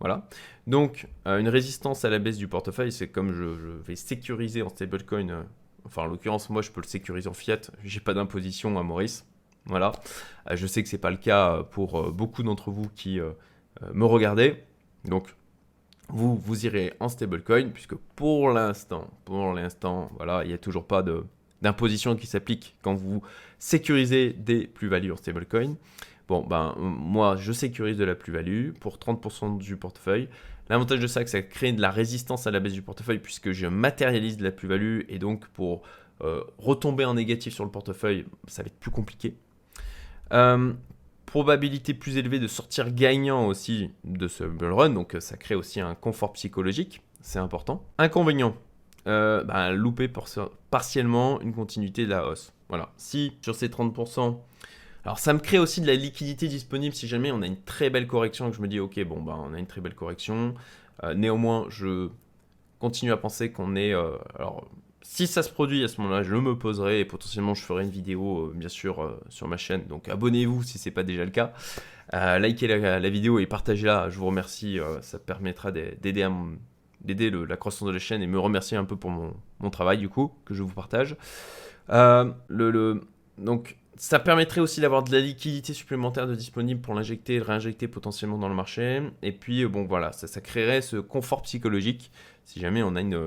[0.00, 0.28] Voilà.
[0.66, 4.68] Donc, euh, une résistance à la baisse du portefeuille, c'est comme je, vais sécuriser en
[4.68, 5.42] stablecoin euh,
[5.84, 7.60] Enfin, en l'occurrence, moi, je peux le sécuriser en fiat.
[7.82, 9.24] J'ai pas d'imposition à Maurice.
[9.64, 9.92] Voilà.
[10.50, 13.20] Euh, je sais que c'est pas le cas pour beaucoup d'entre vous qui
[13.94, 14.62] me regardez.
[15.04, 15.34] Donc,
[16.08, 20.86] vous, vous irez en stablecoin, puisque pour l'instant, pour l'instant, voilà, il n'y a toujours
[20.86, 21.02] pas
[21.62, 23.22] d'imposition qui s'applique quand vous
[23.58, 25.76] sécurisez des plus-values en stablecoin.
[26.28, 30.28] Bon, ben, moi, je sécurise de la plus-value pour 30% du portefeuille.
[30.68, 33.18] L'avantage de ça, c'est que ça crée de la résistance à la baisse du portefeuille
[33.18, 35.82] puisque je matérialise de la plus-value et donc pour
[36.22, 39.36] euh, retomber en négatif sur le portefeuille, ça va être plus compliqué.
[40.32, 40.74] Euh,
[41.24, 45.80] probabilité plus élevée de sortir gagnant aussi de ce bull run, donc ça crée aussi
[45.80, 47.84] un confort psychologique, c'est important.
[47.98, 48.54] Inconvénient,
[49.06, 50.10] euh, bah, louper
[50.70, 52.52] partiellement une continuité de la hausse.
[52.68, 54.38] Voilà, si sur ces 30%,
[55.04, 57.90] alors ça me crée aussi de la liquidité disponible si jamais on a une très
[57.90, 59.94] belle correction et que je me dis ok bon bah on a une très belle
[59.94, 60.54] correction.
[61.04, 62.08] Euh, néanmoins je
[62.78, 63.94] continue à penser qu'on est...
[63.94, 64.68] Euh, alors
[65.02, 67.90] si ça se produit à ce moment-là je me poserai et potentiellement je ferai une
[67.90, 69.84] vidéo euh, bien sûr sur ma chaîne.
[69.86, 71.52] Donc abonnez-vous si ce n'est pas déjà le cas.
[72.38, 76.32] likez la, vidéo et partagez-la, je vous remercie, ça permettra d'aider à
[77.00, 79.98] d'aider la croissance de la chaîne et me remercier un peu pour mon, mon travail
[79.98, 81.16] du coup que je vous partage.
[81.88, 83.00] le,
[83.38, 87.44] donc ça permettrait aussi d'avoir de la liquidité supplémentaire de disponible pour l'injecter et le
[87.44, 89.02] réinjecter potentiellement dans le marché.
[89.22, 92.12] Et puis, euh, bon, voilà, ça, créerait ce confort psychologique
[92.44, 93.26] si jamais on a une,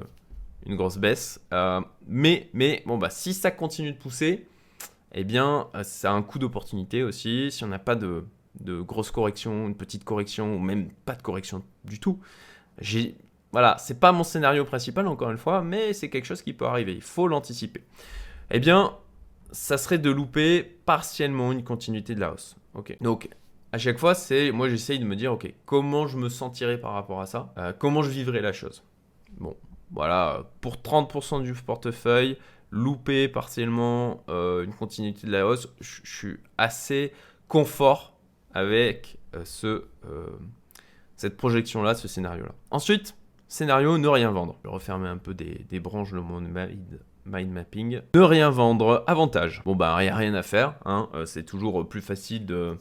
[0.66, 1.42] une grosse baisse.
[1.52, 4.48] Euh, mais, mais, bon, bah, si ça continue de pousser,
[5.14, 7.52] eh bien, euh, ça a un coup d'opportunité aussi.
[7.52, 8.24] Si on n'a pas de,
[8.62, 12.20] de grosse correction, une petite correction, ou même pas de correction du tout,
[12.80, 13.18] j'ai.
[13.52, 16.66] Voilà, c'est pas mon scénario principal encore une fois, mais c'est quelque chose qui peut
[16.66, 16.94] arriver.
[16.94, 17.84] Il faut l'anticiper.
[18.50, 18.96] Eh bien,
[19.52, 22.56] ça serait de louper partiellement une continuité de la hausse.
[22.74, 22.96] Ok.
[23.02, 23.30] Donc
[23.72, 26.94] à chaque fois, c'est moi j'essaye de me dire ok comment je me sentirais par
[26.94, 28.84] rapport à ça, euh, comment je vivrais la chose?
[29.38, 29.56] Bon,
[29.92, 32.38] voilà pour 30% du portefeuille,
[32.70, 37.14] louper partiellement euh, une continuité de la hausse, je suis assez
[37.48, 38.18] confort
[38.54, 39.86] avec euh, ce
[41.16, 42.56] cette projection là, ce scénario là.
[42.72, 43.16] Ensuite,
[43.48, 44.56] scénario ne rien vendre.
[44.64, 46.42] Je vais refermer un peu des, des branches de mon
[47.26, 48.02] mind mapping.
[48.14, 49.62] Ne rien vendre, avantage.
[49.66, 51.10] Bon bah il n'y a rien à faire, hein.
[51.14, 52.78] Euh, c'est toujours plus facile de,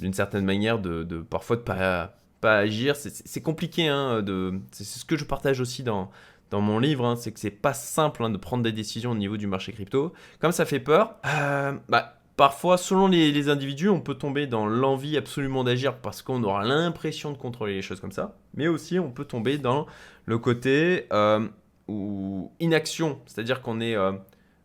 [0.00, 2.96] d'une certaine manière de, de, parfois de pas, pas agir.
[2.96, 6.10] C'est, compliqué, hein, de, c'est ce que je partage aussi dans,
[6.52, 9.16] dans mon livre, hein, c'est que c'est pas simple hein, de prendre des décisions au
[9.16, 10.12] niveau du marché crypto.
[10.38, 15.16] Comme ça fait peur, euh, bah, parfois, selon les, individus, on peut tomber dans l'envie
[15.16, 18.36] absolument d'agir parce qu'on aura l'impression de contrôler les choses comme ça.
[18.54, 19.86] Mais aussi, on peut tomber dans
[20.26, 21.48] le côté euh,
[21.88, 24.18] ou inaction, c'est-à-dire qu'on est, euh, vous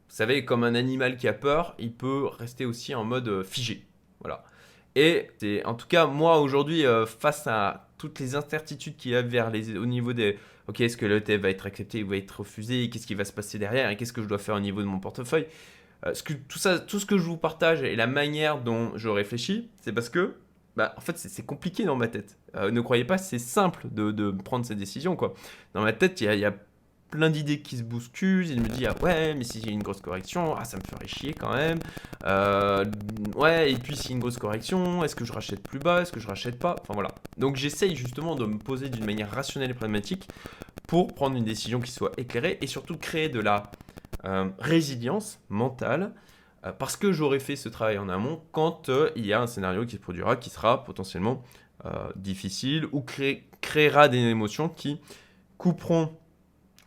[0.09, 3.85] savez, comme un animal qui a peur, il peut rester aussi en mode euh, figé.
[4.19, 4.43] Voilà.
[4.95, 9.15] Et c'est, en tout cas, moi aujourd'hui, euh, face à toutes les incertitudes qu'il y
[9.15, 12.39] a vers les, au niveau des, ok, est-ce que l'ETF va être accepté va être
[12.39, 14.81] refusé, qu'est-ce qui va se passer derrière et qu'est-ce que je dois faire au niveau
[14.81, 15.47] de mon portefeuille.
[16.13, 19.09] ce que, tout, ça, tout ce que je vous partage et la manière dont je
[19.09, 20.35] réfléchis, c'est parce que
[20.75, 22.37] bah, en fait, c'est compliqué dans ma tête.
[22.55, 25.15] ne croyez pas, c'est simple de, prendre ces décisions.
[25.15, 25.33] Quoi.
[25.73, 26.53] Dans ma tête, il y a,
[27.09, 28.49] plein d'idées qui se bousculent.
[28.49, 31.07] Il me dit, ah ouais, mais si j'ai une grosse correction, ah ça me ferait
[31.07, 31.79] chier quand même.
[32.25, 32.85] Euh,
[33.35, 36.11] ouais, et puis s'il y une grosse correction, est-ce que je rachète plus bas, est-ce
[36.11, 36.75] que je rachète pas?
[36.81, 37.09] Enfin voilà.
[37.37, 40.27] Donc j'essaye justement de me poser d'une manière rationnelle et pragmatique
[40.87, 43.63] pour prendre une décision qui soit éclairée et surtout créer de la
[44.25, 46.13] euh, résilience mentale
[46.65, 49.85] euh, parce que j'aurais fait ce travail en amont quand il y a un scénario
[49.85, 51.41] qui se produira qui sera potentiellement
[52.15, 53.05] difficile ou
[53.61, 54.99] créera des émotions qui
[55.57, 56.11] couperont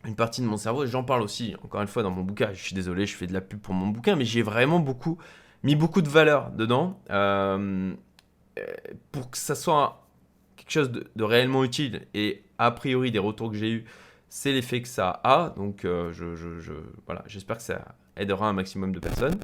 [0.05, 2.49] une partie de mon cerveau, et j'en parle aussi, encore une fois, dans mon bouquin.
[2.53, 5.17] Je suis désolé, je fais de la pub pour mon bouquin, mais j'ai vraiment beaucoup
[5.63, 7.93] mis beaucoup de valeur dedans euh,
[9.11, 10.07] pour que ça soit
[10.57, 12.07] quelque chose de, réellement utile.
[12.13, 13.85] Et a priori, des retours que j'ai eus,
[14.29, 15.53] c'est l'effet que ça a.
[15.55, 16.73] Donc, euh, je,
[17.05, 19.39] voilà, j'espère que ça aidera un maximum de personnes.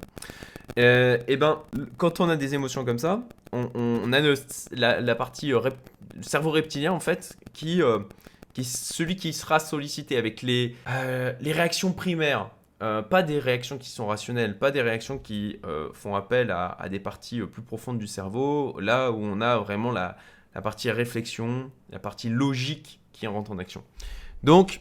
[0.78, 1.60] Euh, et ben,
[1.96, 4.20] quand on a des émotions comme ça, on, a
[4.72, 5.52] la, partie
[6.20, 7.80] cerveau reptilien en fait qui
[8.64, 12.50] celui qui sera sollicité avec les, euh, les réactions primaires,
[12.82, 16.88] euh, pas des réactions qui sont rationnelles, pas des réactions qui euh, font appel à,
[16.90, 20.16] des parties plus profondes du cerveau, là où on a vraiment la,
[20.62, 23.84] partie réflexion, la partie logique qui rentre en action.
[24.44, 24.80] Donc,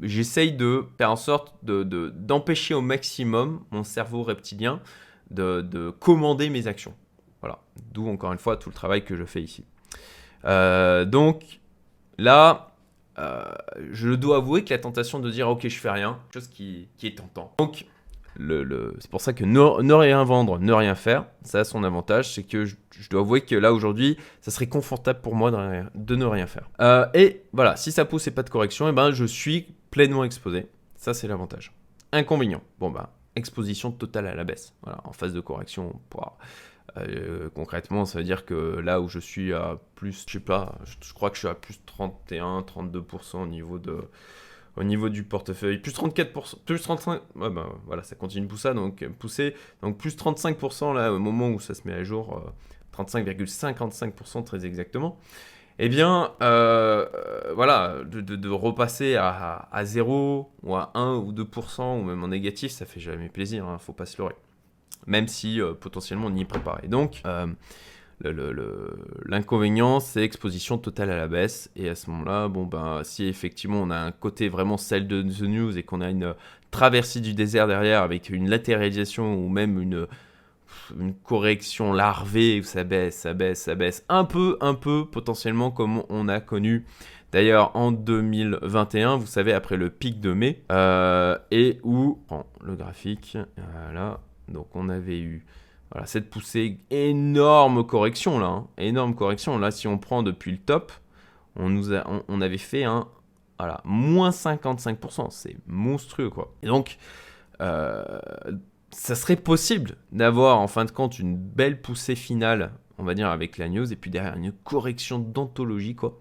[0.00, 4.80] j'essaye de faire en sorte d'empêcher de, au maximum mon cerveau reptilien
[5.30, 6.94] de, de commander mes actions.
[7.40, 7.60] Voilà,
[7.92, 9.64] d'où encore une fois tout le travail que je fais ici.
[10.44, 11.60] donc,
[12.18, 12.73] là,
[13.18, 13.44] euh,
[13.92, 17.18] je dois avouer que la tentation de dire ok je fais rien, chose qui, est
[17.18, 17.52] tentant.
[17.58, 17.86] Donc
[18.36, 22.42] c'est pour ça que ne, rien vendre, ne rien faire, ça a son avantage, c'est
[22.42, 22.76] que je,
[23.08, 25.52] dois avouer que là aujourd'hui, ça serait confortable pour moi
[25.94, 26.68] de, ne rien faire.
[26.80, 29.68] Euh, et voilà, si ça pousse et pas de correction, et eh ben je suis
[29.90, 30.66] pleinement exposé.
[30.96, 31.72] Ça c'est l'avantage.
[32.12, 34.74] Inconvénient, bon bah exposition totale à la baisse.
[34.82, 36.36] Voilà, en phase de correction, on pourra
[36.98, 40.78] euh, concrètement, ça veut dire que là où je suis à plus, je sais pas,
[40.84, 43.98] je, crois que je suis à plus 31, 32% au niveau de,
[44.76, 48.74] au niveau du portefeuille, plus 34%, plus 35, ouais, ben, voilà, ça continue de pousser,
[48.74, 52.42] donc pousser, donc plus 35% là au moment où ça se met à jour,
[52.96, 55.18] 35,55% euh, très exactement.
[55.80, 57.06] Eh bien, euh,
[57.56, 62.70] voilà, de, repasser à, à, 0 ou à 1 ou 2% ou même en négatif,
[62.70, 64.36] ça fait jamais plaisir, hein, faut pas se leurrer
[65.06, 66.88] même si euh, potentiellement on y est préparé.
[66.88, 67.46] Donc, euh,
[69.26, 71.70] l'inconvénient, c'est exposition totale à la baisse.
[71.76, 75.22] Et à ce moment-là, bon, ben, si effectivement on a un côté vraiment celle de
[75.22, 76.34] The News et qu'on a une
[76.70, 80.06] traversée du désert derrière avec une latéralisation ou même une,
[81.22, 86.02] correction larvée où ça baisse, ça baisse, ça baisse, un peu, un peu potentiellement comme
[86.08, 86.84] on a connu
[87.34, 92.20] D'ailleurs, en 2021, vous savez, après le pic de mai, euh, et où,
[92.62, 95.44] le graphique, voilà, donc on avait eu
[96.06, 98.66] cette poussée, énorme correction là, hein.
[98.78, 99.58] énorme correction.
[99.58, 100.92] Là, si on prend depuis le top,
[101.56, 103.06] on, nous a, on, avait fait un
[103.58, 105.28] voilà, moins 55%.
[105.30, 106.52] C'est monstrueux quoi.
[106.62, 106.98] Et donc,
[107.60, 108.18] euh,
[108.90, 113.28] ça serait possible d'avoir en fin de compte une belle poussée finale, on va dire,
[113.28, 116.20] avec la et puis derrière une correction d'anthologie quoi.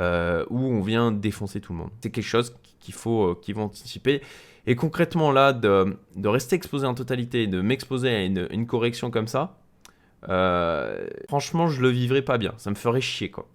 [0.00, 1.90] Euh, où on vient défoncer tout le monde.
[2.00, 4.22] C'est quelque chose qu'il faut, euh, qu'il anticiper.
[4.66, 9.58] Et concrètement, là, de, rester exposé en totalité, de m'exposer à une, correction comme ça,
[10.28, 12.54] euh, franchement, je le vivrais pas bien.
[12.56, 13.46] Ça me ferait chier, quoi.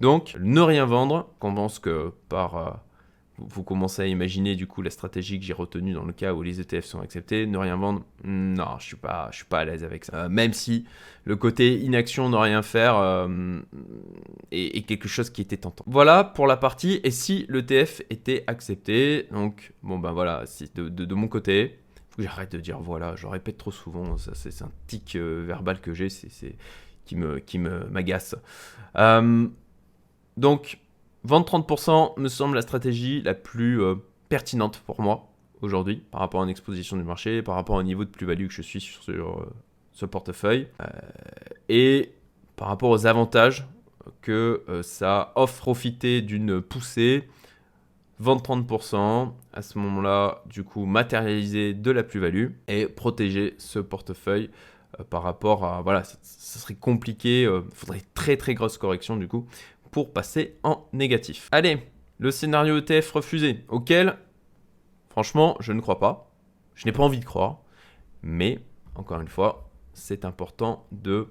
[0.00, 2.80] Donc, ne rien vendre, qu'on pense que par
[3.48, 6.42] vous commencez à imaginer du coup la stratégie que j'ai retenue dans le cas où
[6.42, 9.64] les ETF sont acceptés, ne rien vendre, non, je suis pas, je suis pas à
[9.64, 10.24] l'aise avec ça.
[10.24, 10.84] Euh, même si
[11.24, 13.60] le côté inaction, ne rien faire euh,
[14.50, 15.84] est, quelque chose qui était tentant.
[15.86, 17.00] Voilà pour la partie.
[17.04, 21.78] Et si l'ETF était accepté, donc bon ben voilà, si de, de, mon côté,
[22.18, 25.94] j'arrête de dire voilà, je répète trop souvent, ça c'est un tic euh, verbal que
[25.94, 26.56] j'ai, c'est
[27.04, 28.34] qui me qui me m'agace.
[30.36, 30.78] donc
[31.22, 33.96] Vendre 30% me semble la stratégie la plus euh,
[34.30, 35.28] pertinente pour moi
[35.60, 38.54] aujourd'hui par rapport à une exposition du marché, par rapport au niveau de plus-value que
[38.54, 39.46] je suis sur, euh,
[39.92, 40.86] ce portefeuille euh,
[41.68, 42.12] et
[42.56, 43.66] par rapport aux avantages
[44.22, 47.28] que ça offre profiter d'une poussée.
[48.18, 54.50] Vendre 30%, à ce moment-là, du coup, matérialiser de la plus-value et protéger ce portefeuille
[55.08, 55.80] par rapport à.
[55.80, 59.46] Voilà, ça, serait compliqué, il faudrait très très grosse correction du coup
[59.90, 61.48] pour passer en négatif.
[61.52, 61.78] Allez,
[62.18, 64.16] le scénario ETF refusé, auquel,
[65.08, 66.32] franchement, je ne crois pas.
[66.74, 67.62] Je n'ai pas envie de croire.
[68.22, 68.60] Mais,
[68.94, 71.28] encore une fois, c'est important de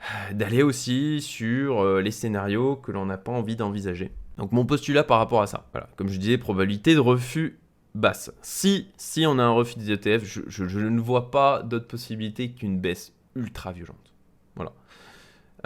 [0.32, 4.12] d'aller aussi sur euh, les scénarios que l'on n'a pas envie d'envisager.
[4.38, 7.58] Donc mon postulat par rapport à ça, voilà, comme je disais, probabilité de refus
[7.94, 8.30] basse.
[8.42, 12.52] Si, si on a un refus des ETF, je, je ne vois pas d'autre possibilité
[12.52, 14.12] qu'une baisse ultra violente.
[14.54, 14.72] Voilà.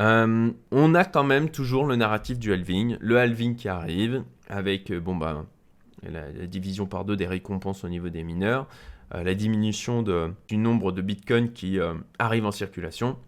[0.01, 4.91] Euh, on a quand même toujours le narratif du halving, le halving qui arrive avec
[4.91, 5.45] euh, bon bah
[6.03, 8.67] la, division par deux des récompenses au niveau des mineurs,
[9.15, 11.79] euh, la diminution du nombre de bitcoins qui
[12.19, 13.19] arrivent en circulation.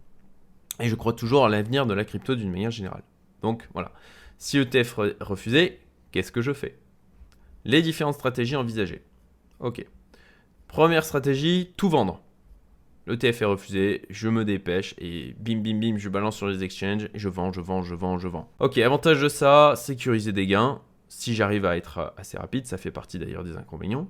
[0.81, 3.03] Et je crois toujours à l'avenir de la crypto d'une manière générale.
[3.43, 3.93] Donc voilà.
[4.39, 5.81] Si ETF refusé,
[6.11, 6.79] qu'est-ce que je fais?
[7.65, 9.03] Les différentes stratégies envisagées.
[9.61, 9.85] Ok.
[10.69, 12.23] Première stratégie, tout vendre.
[13.07, 17.05] L'ETF est refusé, je me dépêche et bim bim bim, je balance sur les exchanges
[17.13, 18.49] et je vends, je vends, je vends, je vends.
[18.61, 20.81] Ok, avantage de ça, sécuriser des gains.
[21.09, 24.09] Si j'arrive à être assez rapide, ça fait partie d'ailleurs des inconvénients.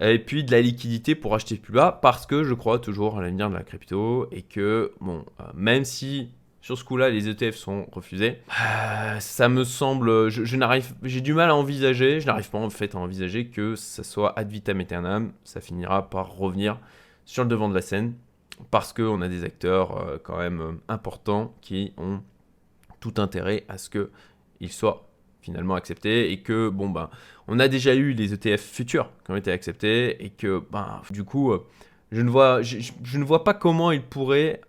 [0.00, 3.22] Et puis de la liquidité pour acheter plus bas parce que je crois toujours à
[3.22, 7.54] l'avenir de la crypto et que, bon, euh, même si sur ce coup-là les ETF
[7.54, 12.58] sont refusés, euh, ça me semble, je, j'ai du mal à envisager, je n'arrive pas
[12.58, 16.78] en fait à envisager que ça soit ad vitam aeternam, ça finira par revenir
[17.26, 18.14] sur le devant de la scène
[18.70, 22.22] parce qu'on a des acteurs euh, quand même euh, importants qui ont
[23.00, 25.08] tout intérêt à ce qu'ils soient
[25.42, 27.10] finalement acceptés et que bon ben
[27.46, 31.24] on a déjà eu les ETF futurs qui ont été acceptés et que ben du
[31.24, 31.66] coup euh,
[32.10, 34.60] je ne vois je, ne vois pas comment ils pourraient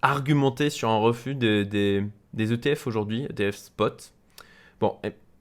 [0.00, 2.02] argumenter sur un refus des, des,
[2.36, 4.12] ETF aujourd'hui ETF spot
[4.80, 4.96] bon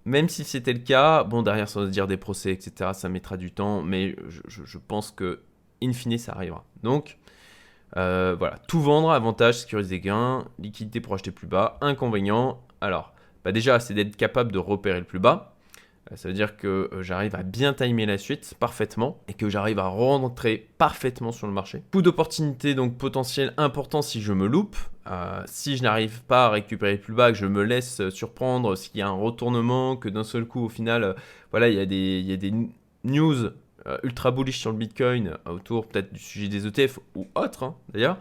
[0.05, 2.91] même si c'était le cas, bon derrière ça dire des procès, etc.
[2.93, 4.15] Ça mettra du temps, mais
[4.47, 5.41] je pense que
[5.81, 6.63] in fine, ça arrivera.
[6.83, 7.17] Donc,
[7.95, 12.59] euh, voilà, tout vendre, avantage, sécuriser gains, liquidité pour acheter plus bas, inconvénient.
[12.81, 13.13] Alors,
[13.45, 15.53] bah déjà, c'est d'être capable de repérer le plus bas.
[16.11, 19.49] Euh, ça veut dire que euh, j'arrive à bien timer la suite parfaitement et que
[19.49, 21.83] j'arrive à rentrer parfaitement sur le marché.
[21.91, 24.77] Coup d'opportunité donc potentiel important si je me loupe.
[25.45, 29.01] si je n'arrive pas à récupérer plus bas, que je me laisse surprendre, s'il y
[29.01, 31.15] a un retournement, que d'un seul coup au final,
[31.51, 32.53] voilà, des, il y a des
[33.05, 33.51] news
[33.85, 37.63] euh, ultra bullish sur le Bitcoin euh, autour peut-être du sujet des ETF ou autre
[37.63, 38.17] hein, d'ailleurs,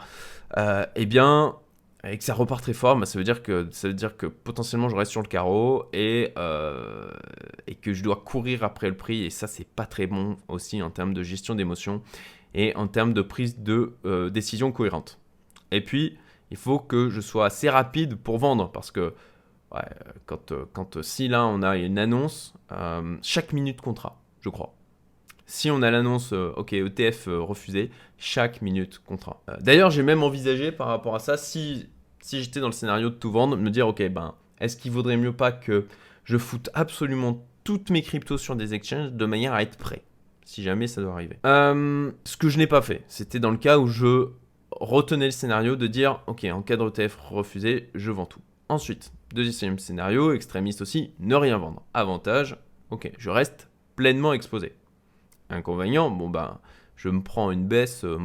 [0.58, 1.56] euh, eh bien,
[2.04, 4.26] et que ça repart très fort, bah, ça, veut dire que, ça veut dire que
[4.26, 6.34] potentiellement je reste sur le carreau et,
[7.66, 9.24] et que je dois courir après le prix.
[9.24, 12.02] Et ça, c'est pas très bon aussi en termes de gestion d'émotions
[12.54, 13.94] et en termes de prise de
[14.32, 15.18] décision cohérente.
[15.72, 16.16] Et puis,
[16.52, 19.14] il faut que je sois assez rapide pour vendre parce que
[20.26, 22.54] quand, quand si là on a une annonce,
[23.22, 24.75] chaque minute comptera, je crois
[25.46, 29.42] si on a l'annonce, euh, ok, ETF euh, refusé, chaque minute comptera.
[29.48, 31.88] Euh, d'ailleurs, j'ai même envisagé par rapport à ça, si,
[32.20, 35.16] si j'étais dans le scénario de tout vendre, me dire, ok, ben, est-ce qu'il vaudrait
[35.16, 35.86] mieux pas que
[36.24, 40.02] je foute absolument toutes mes cryptos sur des exchanges de manière à être prêt,
[40.44, 41.38] si jamais ça doit arriver.
[41.44, 44.28] ce que je n'ai pas fait, c'était dans le cas où je
[44.72, 48.40] retenais le scénario de dire, ok, en cas de ETF refusé, je vends tout.
[48.68, 51.84] Ensuite, deuxième scénario, extrémiste aussi, ne rien vendre.
[51.94, 52.56] Avantage,
[52.90, 54.72] ok, je reste pleinement exposé.
[55.50, 56.58] Inconvénient, bon ben,
[56.96, 58.18] je me prends une baisse, euh,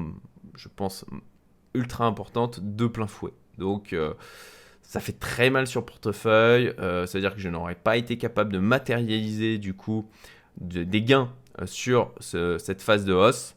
[0.56, 1.06] je pense,
[1.74, 3.34] ultra importante de plein fouet.
[3.58, 4.14] Donc, euh,
[4.82, 6.74] ça fait très mal sur portefeuille.
[6.80, 10.10] Euh, c'est-à-dire que je n'aurais pas été capable de matérialiser du coup
[10.58, 11.32] des gains
[11.66, 13.56] sur cette phase de hausse.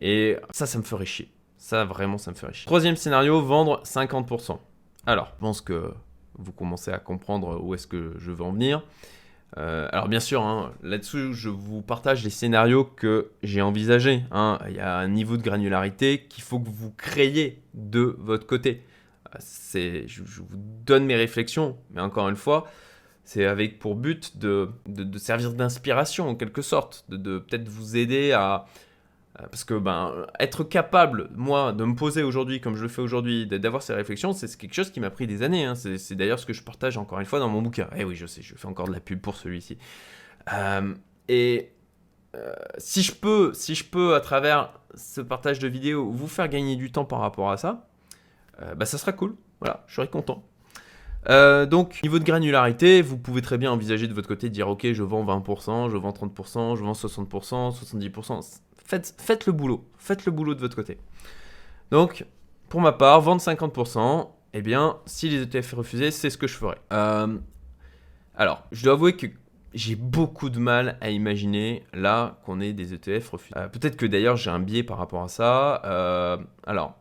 [0.00, 1.30] Et ça, ça me ferait chier.
[1.58, 2.66] Ça, vraiment, ça me ferait chier.
[2.66, 4.58] Troisième scénario, vendre 50%.
[5.06, 5.92] Alors, je pense que
[6.38, 8.82] vous commencez à comprendre où est-ce que je veux en venir.
[9.56, 14.22] Euh, alors bien sûr, hein, là-dessus, je vous partage les scénarios que j'ai envisagés.
[14.32, 14.58] Hein.
[14.68, 18.82] Il y a un niveau de granularité qu'il faut que vous créiez de votre côté.
[19.34, 22.66] Euh, je, vous donne mes réflexions, mais encore une fois,
[23.24, 24.68] c'est avec pour but de,
[25.16, 28.66] servir d'inspiration en quelque sorte, de peut-être vous aider à,
[29.36, 33.46] parce que ben, être capable, moi, de me poser aujourd'hui comme je le fais aujourd'hui,
[33.46, 35.64] d'avoir ces réflexions, c'est quelque chose qui m'a pris des années.
[35.64, 35.74] Hein.
[35.74, 37.88] C'est d'ailleurs ce que je partage encore une fois dans mon bouquin.
[37.96, 39.76] Eh oui, je sais, je fais encore de la pub pour celui-ci.
[40.52, 40.94] Euh,
[41.28, 41.72] et
[42.36, 46.48] euh, si, je peux, si je peux, à travers ce partage de vidéos, vous faire
[46.48, 47.88] gagner du temps par rapport à ça,
[48.76, 49.34] bah, ça sera cool.
[49.58, 50.44] Voilà, je serai content.
[51.26, 54.92] donc, niveau de granularité, vous pouvez très bien envisager de votre côté de dire ok,
[54.92, 58.60] je vends 20%, je vends 30%, je vends 60%, 70%.
[58.84, 59.88] Faites, le boulot.
[59.98, 60.98] Faites le boulot de votre côté.
[61.90, 62.26] Donc,
[62.68, 66.54] pour ma part, vendre 50%, eh bien, si les ETF refusés, c'est ce que je
[66.54, 66.76] ferai.
[66.92, 67.38] Euh,
[68.36, 69.26] alors, je dois avouer que
[69.74, 73.56] j'ai beaucoup de mal à imaginer là qu'on ait des ETF refusés.
[73.56, 75.82] Euh, peut-être que d'ailleurs j'ai un biais par rapport à ça.
[75.84, 76.96] Euh, alors,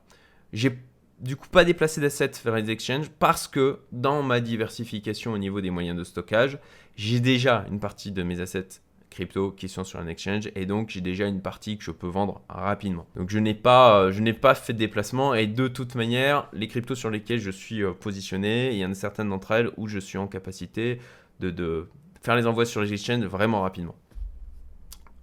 [0.52, 0.80] j'ai
[1.20, 5.62] du coup pas déplacé d'assets vers les exchanges parce que dans ma diversification au niveau
[5.62, 6.58] des moyens de stockage,
[6.96, 8.82] j'ai déjà une partie de mes assets
[9.14, 12.08] crypto qui sont sur un exchange et donc j'ai déjà une partie que je peux
[12.08, 13.06] vendre rapidement.
[13.16, 16.50] Donc je n'ai pas, euh, je n'ai pas fait de déplacement et de toute manière,
[16.52, 19.72] les cryptos sur lesquels je suis euh, positionné, il y en a certaines d'entre elles
[19.78, 21.00] où je suis en capacité
[21.40, 21.88] de,
[22.22, 23.96] faire les envois sur les exchanges vraiment rapidement.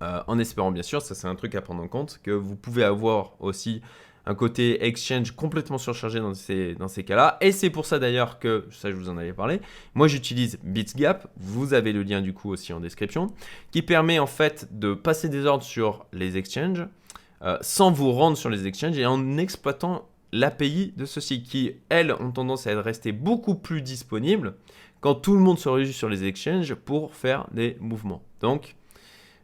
[0.03, 2.57] Euh, en espérant bien sûr, ça c'est un truc à prendre en compte, que vous
[2.57, 3.82] pouvez avoir aussi
[4.26, 7.38] un côté exchange complètement surchargé dans ces, dans ces cas-là.
[7.40, 9.60] Et c'est pour ça d'ailleurs que, ça je vous en avais parlé,
[9.94, 13.28] moi j'utilise BitsGap, vous avez le lien du coup aussi en description,
[13.70, 16.86] qui permet en fait de passer des ordres sur les exchanges
[17.42, 22.12] euh, sans vous rendre sur les exchanges et en exploitant l'API de ceux-ci qui, elles,
[22.12, 24.54] ont tendance à restées beaucoup plus disponibles
[25.00, 28.22] quand tout le monde se réunit sur les exchanges pour faire des mouvements.
[28.40, 28.76] Donc,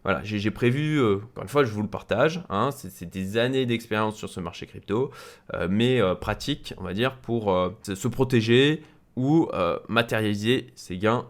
[0.06, 3.66] voilà, j'ai prévu, euh, encore une fois, je vous le partage, hein, c'est des années
[3.66, 5.10] d'expérience sur ce marché crypto,
[5.52, 7.52] euh, mais euh, pratique, on va dire, pour
[7.82, 8.84] se protéger
[9.16, 9.48] ou
[9.88, 11.26] matérialiser ses gains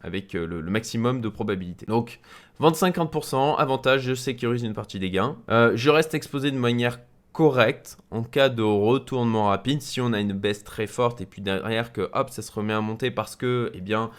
[0.00, 1.84] avec le, maximum de probabilité.
[1.84, 2.20] Donc,
[2.58, 5.36] vendre 50%, avantage, je sécurise une partie des gains.
[5.48, 7.00] je reste exposé de manière
[7.34, 9.82] correcte en cas de retournement rapide.
[9.82, 12.72] Si on a une baisse très forte et puis derrière que hop, ça se remet
[12.72, 14.10] à monter parce que, eh bien,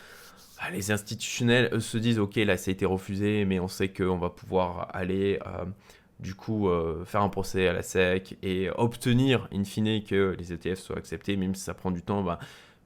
[0.59, 3.87] ah, les institutionnels, eux, se disent, ok, là, ça a été refusé, mais on sait
[3.89, 5.65] qu'on va pouvoir aller, euh,
[6.19, 10.51] du coup, euh, faire un procès à la SEC et obtenir, in fine, que les
[10.51, 12.39] ETF soient acceptés, même si ça prend du temps, bah,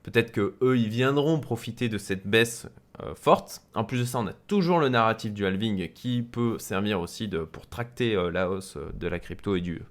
[0.04, 2.68] peut-être que eux, ils viendront profiter de cette baisse
[3.02, 3.64] euh, forte.
[3.74, 7.28] En plus de ça, on a toujours le narratif du halving qui peut servir aussi
[7.28, 9.82] de, pour tracter la hausse de la crypto et du,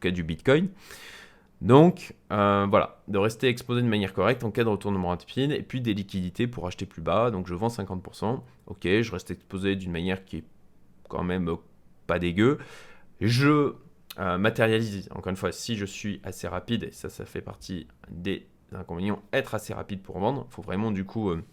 [0.00, 0.68] cas, du Bitcoin.
[1.60, 5.62] Donc euh, voilà, de rester exposé de manière correcte en cas de retournement rapide et
[5.62, 7.30] puis des liquidités pour acheter plus bas.
[7.30, 10.44] Donc je vends 50%, ok, je reste exposé d'une manière qui est
[11.08, 11.54] quand même
[12.06, 12.58] pas dégueu.
[13.20, 13.74] Je
[14.18, 17.86] euh, matérialise, encore une fois, si je suis assez rapide, et ça, ça fait partie
[18.10, 20.46] des inconvénients, être assez rapide pour vendre.
[20.50, 21.30] Faut vraiment du coup...
[21.30, 21.44] Euh,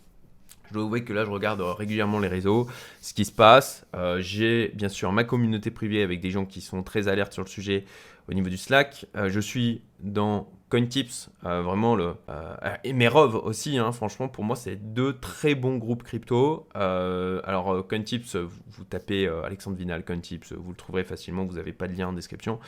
[0.70, 2.68] je dois avouer que là, je regarde régulièrement les réseaux,
[3.00, 3.86] ce qui se passe.
[4.18, 7.48] J'ai bien sûr ma communauté privée avec des gens qui sont très alertes sur le
[7.48, 7.86] sujet
[8.30, 9.06] au niveau du Slack.
[9.16, 13.78] Euh, je suis dans CoinTips, euh, vraiment le euh, et Merov aussi.
[13.78, 16.68] Hein, franchement, pour moi, c'est deux très bons groupes crypto.
[16.74, 21.46] alors CoinTips, vous, vous tapez Alexandre Vinal CoinTips, vous le trouverez facilement.
[21.46, 22.60] Vous n'avez pas de lien en description.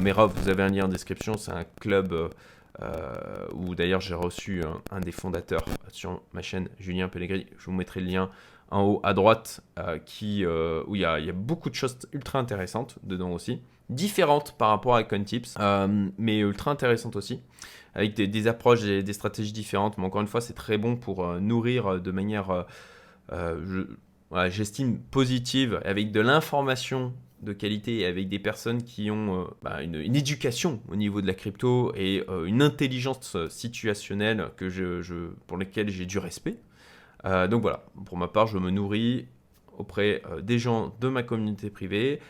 [0.00, 1.36] Merov, vous avez un lien en description.
[1.36, 2.30] C'est un club.
[3.52, 7.46] Où d'ailleurs j'ai reçu un, des fondateurs sur ma chaîne, Julien Pellegrini.
[7.58, 8.30] Je vous mettrai le lien
[8.70, 9.60] en haut à droite,
[10.06, 13.60] qui, où il y, a, beaucoup de choses ultra intéressantes dedans aussi
[13.90, 17.40] différentes par rapport à CoinTips, euh, mais ultra intéressantes aussi,
[17.94, 19.98] avec des, approches et des stratégies différentes.
[19.98, 22.66] Mais encore une fois, c'est très bon pour euh, nourrir de manière,
[23.32, 23.84] euh,
[24.48, 27.12] j'estime, positive, avec de l'information
[27.44, 31.34] de qualité et avec des personnes qui ont bah, une, éducation au niveau de la
[31.34, 36.56] crypto et une intelligence situationnelle que je, pour lesquelles j'ai du respect.
[37.24, 39.26] donc voilà, pour ma part, je me nourris
[39.76, 42.20] auprès des gens de ma communauté privée,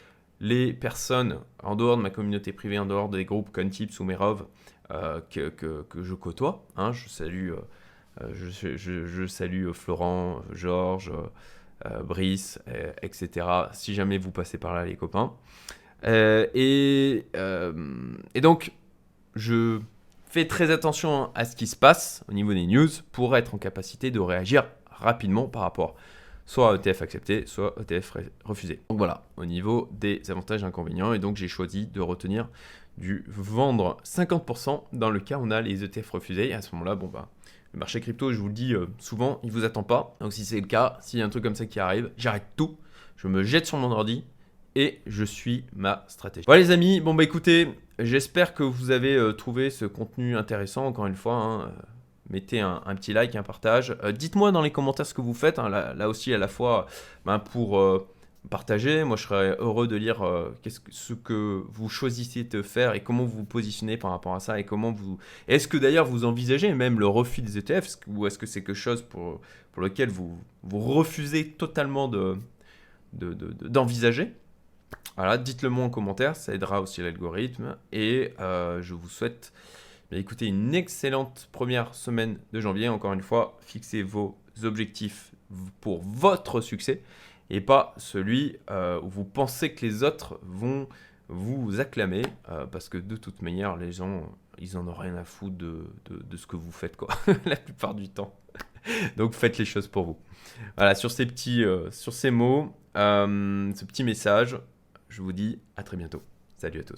[0.41, 4.47] les personnes en dehors de ma communauté privée, en dehors des groupes Contips ou Merov
[4.91, 6.67] euh, que, que, je côtoie.
[6.77, 6.93] Hein.
[6.93, 7.53] je salue,
[8.21, 11.29] euh, je, salue Florent, Georges, euh,
[12.05, 12.59] Brice,
[13.03, 13.47] etc.
[13.73, 15.33] Si jamais vous passez par là, les copains.
[16.05, 18.73] Et, et, donc,
[19.35, 19.81] je
[20.27, 23.59] fais très attention à ce qui se passe au niveau des news pour être en
[23.59, 25.97] capacité de réagir rapidement par rapport
[26.47, 28.81] soit ETF accepté, soit ETF refusé.
[28.89, 32.49] Donc voilà, au niveau des avantages et inconvénients, et donc j'ai choisi de retenir
[32.99, 36.51] du vendre 50% dans le cas où on a les ETF refusés.
[36.51, 37.29] Et à ce moment-là, bon bah,
[37.75, 40.17] le marché crypto, je vous le dis euh, souvent, il vous attend pas.
[40.21, 42.47] Donc si c'est le cas, s'il y a un truc comme ça qui arrive, j'arrête
[42.57, 42.79] tout,
[43.17, 44.25] je me jette sur mon ordi
[44.77, 46.45] et je suis ma stratégie.
[46.47, 47.69] Voilà les amis, bon bah écoutez,
[47.99, 51.35] j'espère que vous avez euh, trouvé ce contenu intéressant, encore une fois.
[51.35, 51.73] Hein,
[52.31, 53.97] mettez un, petit like, un partage.
[54.03, 55.69] Euh, dites-moi dans les commentaires ce que vous faites, hein.
[55.69, 56.87] là, aussi à la fois
[57.25, 58.07] ben, pour euh,
[58.51, 59.05] partager.
[59.05, 60.55] Moi, je serais heureux de lire euh,
[60.91, 64.59] ce que vous choisissez de faire et comment vous vous positionnez par rapport à ça
[64.59, 65.19] et comment vous.
[65.49, 68.75] Est-ce que d'ailleurs vous envisagez même le refus des ETF ou est-ce que c'est quelque
[68.75, 69.41] chose pour,
[69.73, 72.37] pour lequel vous, vous refusez totalement de,
[73.13, 74.33] d'envisager?
[75.17, 79.53] Voilà, dites-le moi en commentaire, ça aidera aussi l'algorithme et je vous souhaite
[80.19, 82.89] écoutez, une excellente première semaine de janvier.
[82.89, 85.33] Encore une fois, fixez vos objectifs
[85.81, 87.03] pour votre succès
[87.51, 90.89] et pas celui euh, où vous pensez que les autres vont
[91.29, 95.25] vous acclamer euh, parce que de toute manière, les gens, ils en ont rien à
[95.25, 97.09] foutre de, ce que vous faites, quoi,
[97.47, 98.35] la plupart du temps.
[99.17, 100.19] Donc faites les choses pour vous.
[100.77, 104.59] Voilà, sur ces petits, euh, sur ces mots, ce petit message,
[105.09, 106.23] je vous dis à très bientôt.
[106.59, 106.93] Salut à tous.